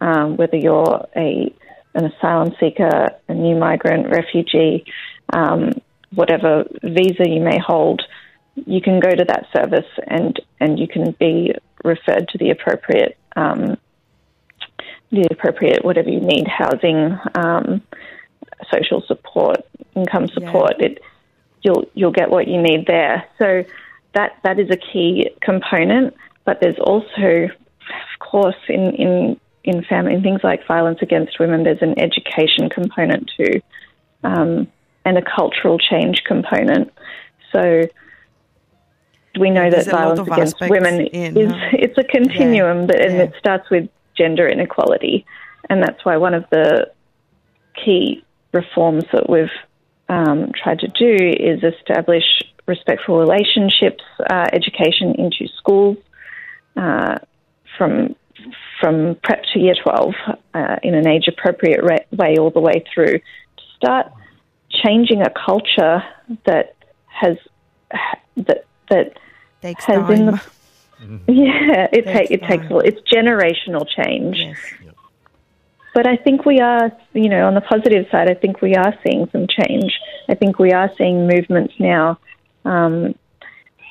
um, 0.00 0.36
whether 0.36 0.56
you're 0.56 1.06
a 1.16 1.52
an 1.98 2.06
asylum 2.06 2.54
seeker, 2.58 3.08
a 3.28 3.34
new 3.34 3.56
migrant, 3.56 4.08
refugee, 4.10 4.84
um, 5.32 5.72
whatever 6.14 6.64
visa 6.82 7.28
you 7.28 7.40
may 7.40 7.58
hold 7.58 8.02
you 8.66 8.80
can 8.80 9.00
go 9.00 9.10
to 9.10 9.24
that 9.24 9.46
service 9.52 9.86
and, 10.06 10.40
and 10.60 10.78
you 10.78 10.88
can 10.88 11.12
be 11.12 11.54
referred 11.84 12.28
to 12.28 12.38
the 12.38 12.50
appropriate 12.50 13.16
um, 13.36 13.76
the 15.10 15.26
appropriate 15.30 15.84
whatever 15.84 16.10
you 16.10 16.20
need 16.20 16.46
housing, 16.46 17.18
um, 17.34 17.80
social 18.70 19.02
support, 19.06 19.56
income 19.94 20.28
support. 20.28 20.74
Yeah. 20.78 20.86
It 20.86 21.02
you'll 21.62 21.84
you'll 21.94 22.12
get 22.12 22.30
what 22.30 22.46
you 22.46 22.60
need 22.60 22.86
there. 22.86 23.24
So 23.38 23.64
that 24.14 24.36
that 24.44 24.58
is 24.58 24.68
a 24.70 24.76
key 24.76 25.30
component. 25.40 26.14
But 26.44 26.60
there's 26.60 26.78
also, 26.78 27.44
of 27.44 28.18
course, 28.18 28.56
in 28.68 28.94
in 28.96 29.40
in 29.64 29.84
family 29.84 30.14
in 30.14 30.22
things 30.22 30.40
like 30.42 30.66
violence 30.66 30.98
against 31.02 31.38
women, 31.38 31.64
there's 31.64 31.82
an 31.82 31.98
education 31.98 32.68
component 32.70 33.30
too, 33.36 33.60
um, 34.24 34.66
and 35.04 35.18
a 35.18 35.22
cultural 35.22 35.78
change 35.78 36.22
component. 36.24 36.92
So 37.52 37.82
we 39.38 39.50
know 39.50 39.70
that 39.70 39.86
violence 39.86 40.20
against 40.20 40.60
women 40.60 41.06
in, 41.06 41.36
is 41.36 41.52
huh? 41.52 41.68
it's 41.72 41.98
a 41.98 42.04
continuum, 42.04 42.80
yeah. 42.80 42.86
but, 42.86 43.00
and 43.00 43.14
yeah. 43.14 43.22
it 43.24 43.32
starts 43.38 43.70
with 43.70 43.88
gender 44.16 44.48
inequality, 44.48 45.26
and 45.68 45.82
that's 45.82 46.04
why 46.04 46.16
one 46.16 46.34
of 46.34 46.44
the 46.50 46.90
key 47.84 48.24
reforms 48.52 49.04
that 49.12 49.28
we've 49.28 49.46
um, 50.08 50.52
tried 50.60 50.78
to 50.80 50.88
do 50.88 51.16
is 51.38 51.62
establish 51.62 52.24
respectful 52.66 53.18
relationships 53.18 54.04
uh, 54.30 54.46
education 54.52 55.14
into 55.16 55.48
schools 55.56 55.96
uh, 56.76 57.16
from 57.76 58.14
from 58.80 59.16
prep 59.22 59.42
to 59.52 59.58
year 59.58 59.74
12 59.82 60.14
uh, 60.54 60.76
in 60.82 60.94
an 60.94 61.06
age 61.06 61.28
appropriate 61.28 61.82
re- 61.82 62.06
way 62.12 62.36
all 62.38 62.50
the 62.50 62.60
way 62.60 62.84
through 62.92 63.18
to 63.18 63.64
start 63.76 64.12
changing 64.70 65.22
a 65.22 65.30
culture 65.30 66.02
that 66.46 66.76
has 67.06 67.36
that 68.36 68.64
that 68.90 69.18
takes 69.62 69.84
has 69.84 69.98
time. 69.98 70.26
The, 70.26 70.42
yeah, 71.32 71.88
it 71.92 72.04
takes 72.04 72.30
it 72.30 72.42
takes 72.42 72.64
it's 72.70 73.00
generational 73.10 73.86
change. 73.88 74.38
Yes. 74.38 74.56
But 75.94 76.06
I 76.06 76.16
think 76.16 76.44
we 76.44 76.60
are, 76.60 76.92
you 77.12 77.28
know, 77.28 77.46
on 77.46 77.54
the 77.54 77.60
positive 77.60 78.06
side, 78.10 78.30
I 78.30 78.34
think 78.34 78.60
we 78.60 78.74
are 78.74 78.94
seeing 79.04 79.28
some 79.32 79.46
change. 79.48 79.98
I 80.28 80.34
think 80.34 80.58
we 80.58 80.70
are 80.70 80.90
seeing 80.96 81.26
movements 81.26 81.74
now 81.80 82.18
um, 82.64 83.14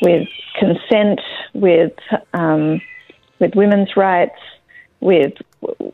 with 0.01 0.27
consent, 0.57 1.19
with 1.53 1.93
um, 2.33 2.79
with 3.39 3.55
women's 3.55 3.95
rights, 3.95 4.39
with 4.99 5.33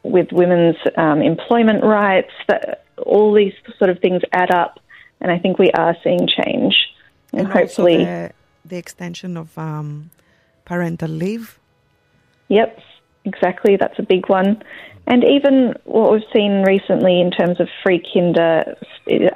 with 0.03 0.27
women's 0.32 0.77
um, 0.97 1.21
employment 1.21 1.84
rights. 1.84 2.32
That 2.47 2.86
all 2.97 3.34
these 3.34 3.53
sort 3.77 3.89
of 3.89 3.99
things 3.99 4.21
add 4.32 4.51
up, 4.51 4.79
and 5.21 5.32
I 5.32 5.39
think 5.39 5.60
we 5.60 5.71
are 5.71 5.95
seeing 6.03 6.27
change. 6.27 6.75
And, 7.32 7.41
and 7.41 7.47
hopefully, 7.47 7.97
the, 7.97 8.32
the 8.65 8.77
extension 8.77 9.38
of 9.38 9.58
um, 9.58 10.12
parental 10.65 11.10
leave. 11.10 11.60
Yep, 12.49 12.79
exactly. 13.25 13.77
That's 13.77 13.97
a 13.99 14.03
big 14.03 14.29
one. 14.29 14.63
And 15.06 15.23
even 15.23 15.73
what 15.84 16.12
we've 16.12 16.21
seen 16.34 16.63
recently 16.63 17.19
in 17.19 17.32
terms 17.32 17.60
of 17.60 17.67
free 17.84 18.01
kinder 18.13 18.75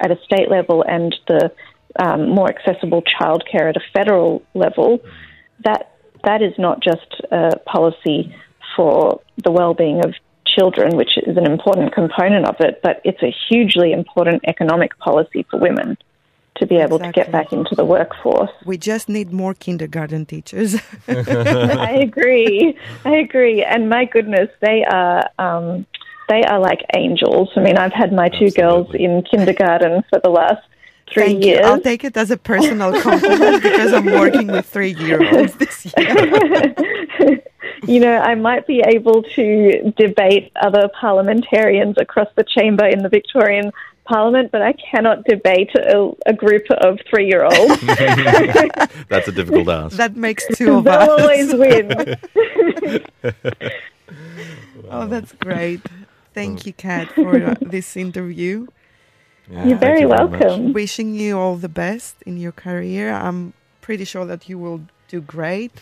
at 0.00 0.10
a 0.10 0.18
state 0.24 0.50
level 0.50 0.82
and 0.88 1.14
the 1.26 1.52
um, 2.00 2.30
more 2.30 2.48
accessible 2.48 3.02
childcare 3.02 3.68
at 3.68 3.76
a 3.76 3.82
federal 3.92 4.42
level, 4.54 5.00
that 5.64 5.97
that 6.24 6.42
is 6.42 6.52
not 6.58 6.82
just 6.82 7.22
a 7.30 7.58
policy 7.66 8.34
for 8.76 9.20
the 9.42 9.50
well-being 9.50 10.04
of 10.04 10.14
children, 10.46 10.96
which 10.96 11.16
is 11.18 11.36
an 11.36 11.46
important 11.46 11.92
component 11.92 12.46
of 12.46 12.56
it, 12.60 12.80
but 12.82 13.00
it's 13.04 13.22
a 13.22 13.34
hugely 13.48 13.92
important 13.92 14.42
economic 14.46 14.98
policy 14.98 15.46
for 15.50 15.58
women 15.58 15.96
to 16.56 16.66
be 16.66 16.76
able 16.76 16.96
exactly. 16.96 17.22
to 17.22 17.26
get 17.26 17.32
back 17.32 17.52
into 17.52 17.74
the 17.74 17.84
workforce. 17.84 18.50
We 18.66 18.78
just 18.78 19.08
need 19.08 19.32
more 19.32 19.54
kindergarten 19.54 20.26
teachers. 20.26 20.76
I 21.08 22.00
agree. 22.02 22.76
I 23.04 23.16
agree. 23.16 23.62
And 23.62 23.88
my 23.88 24.04
goodness, 24.04 24.48
they 24.60 24.84
are. 24.84 25.28
Um, 25.38 25.86
they 26.28 26.42
are 26.42 26.58
like 26.58 26.80
angels. 26.94 27.48
I 27.56 27.60
mean, 27.60 27.78
I've 27.78 27.92
had 27.92 28.12
my 28.12 28.28
two 28.28 28.46
Absolutely. 28.46 28.62
girls 28.62 28.94
in 28.94 29.22
kindergarten 29.30 30.04
for 30.10 30.20
the 30.22 30.28
last 30.28 30.62
three 31.12 31.24
Thank 31.24 31.44
years. 31.44 31.60
You. 31.60 31.66
I'll 31.66 31.80
take 31.80 32.04
it 32.04 32.16
as 32.16 32.30
a 32.30 32.36
personal 32.36 33.00
compliment 33.00 33.62
because 33.62 33.92
I'm 33.92 34.06
working 34.06 34.48
with 34.48 34.66
three 34.66 34.94
year 34.94 35.20
olds 35.34 35.54
this 35.62 35.86
year. 35.96 36.74
you 37.86 38.00
know, 38.00 38.18
I 38.18 38.34
might 38.34 38.66
be 38.66 38.82
able 38.86 39.22
to 39.22 39.92
debate 39.96 40.52
other 40.60 40.88
parliamentarians 41.00 41.96
across 41.98 42.28
the 42.36 42.44
chamber 42.44 42.86
in 42.86 43.02
the 43.02 43.08
Victorian 43.08 43.72
Parliament, 44.04 44.50
but 44.50 44.62
I 44.62 44.72
cannot 44.72 45.24
debate 45.24 45.74
a, 45.74 46.10
a 46.26 46.32
group 46.32 46.64
of 46.70 46.98
three 47.10 47.26
year 47.26 47.44
olds. 47.44 47.80
That's 49.08 49.28
a 49.28 49.32
difficult 49.32 49.68
ask. 49.68 49.96
That 49.96 50.16
makes 50.16 50.46
two 50.56 50.78
of 50.78 50.84
They'll 50.84 50.94
us. 50.94 51.20
always 51.20 51.54
win. 51.54 52.16
Oh, 54.90 55.06
that's 55.06 55.32
great. 55.32 55.82
Thank 56.32 56.66
you, 56.66 56.72
Kat, 56.72 57.12
for 57.12 57.36
uh, 57.42 57.54
this 57.60 57.96
interview. 57.96 58.66
Yeah, 59.50 59.66
You're 59.66 59.78
very 59.78 60.00
you 60.00 60.08
welcome. 60.08 60.72
Wishing 60.72 61.14
you 61.14 61.38
all 61.38 61.56
the 61.56 61.68
best 61.68 62.16
in 62.26 62.36
your 62.36 62.52
career. 62.52 63.12
I'm 63.12 63.54
pretty 63.80 64.04
sure 64.04 64.26
that 64.26 64.48
you 64.48 64.58
will 64.58 64.82
do 65.08 65.20
great. 65.20 65.72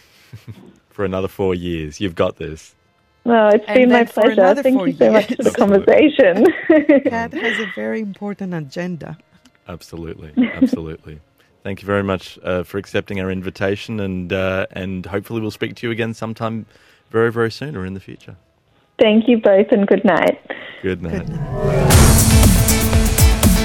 for 0.96 1.04
another 1.04 1.28
four 1.28 1.54
years. 1.54 2.00
You've 2.00 2.14
got 2.14 2.36
this. 2.36 2.74
Well, 3.24 3.50
it's 3.54 3.64
and 3.68 3.76
been 3.76 3.90
my 3.90 4.04
pleasure. 4.04 4.54
Thank 4.62 4.86
you 4.86 4.92
so 4.94 5.12
much 5.12 5.34
for 5.34 5.42
the 5.42 5.50
conversation. 5.50 6.46
Kat 7.10 7.34
has 7.34 7.58
a 7.58 7.70
very 7.74 8.00
important 8.00 8.54
agenda. 8.54 9.18
Absolutely, 9.68 10.32
absolutely. 10.54 11.20
Thank 11.64 11.82
you 11.82 11.86
very 11.86 12.04
much 12.04 12.38
uh, 12.44 12.62
for 12.62 12.78
accepting 12.78 13.20
our 13.20 13.30
invitation, 13.30 13.98
and 14.00 14.32
uh, 14.32 14.66
and 14.70 15.04
hopefully 15.04 15.40
we'll 15.40 15.50
speak 15.50 15.74
to 15.76 15.86
you 15.86 15.90
again 15.90 16.14
sometime 16.14 16.64
very 17.10 17.32
very 17.32 17.50
soon 17.50 17.76
or 17.76 17.84
in 17.84 17.94
the 17.94 18.00
future. 18.00 18.36
Thank 19.00 19.28
you 19.28 19.38
both, 19.38 19.72
and 19.72 19.86
good 19.86 20.04
night. 20.04 20.40
Good 20.82 21.02
night. 21.02 21.26
Good 21.26 21.28
night. 21.28 22.32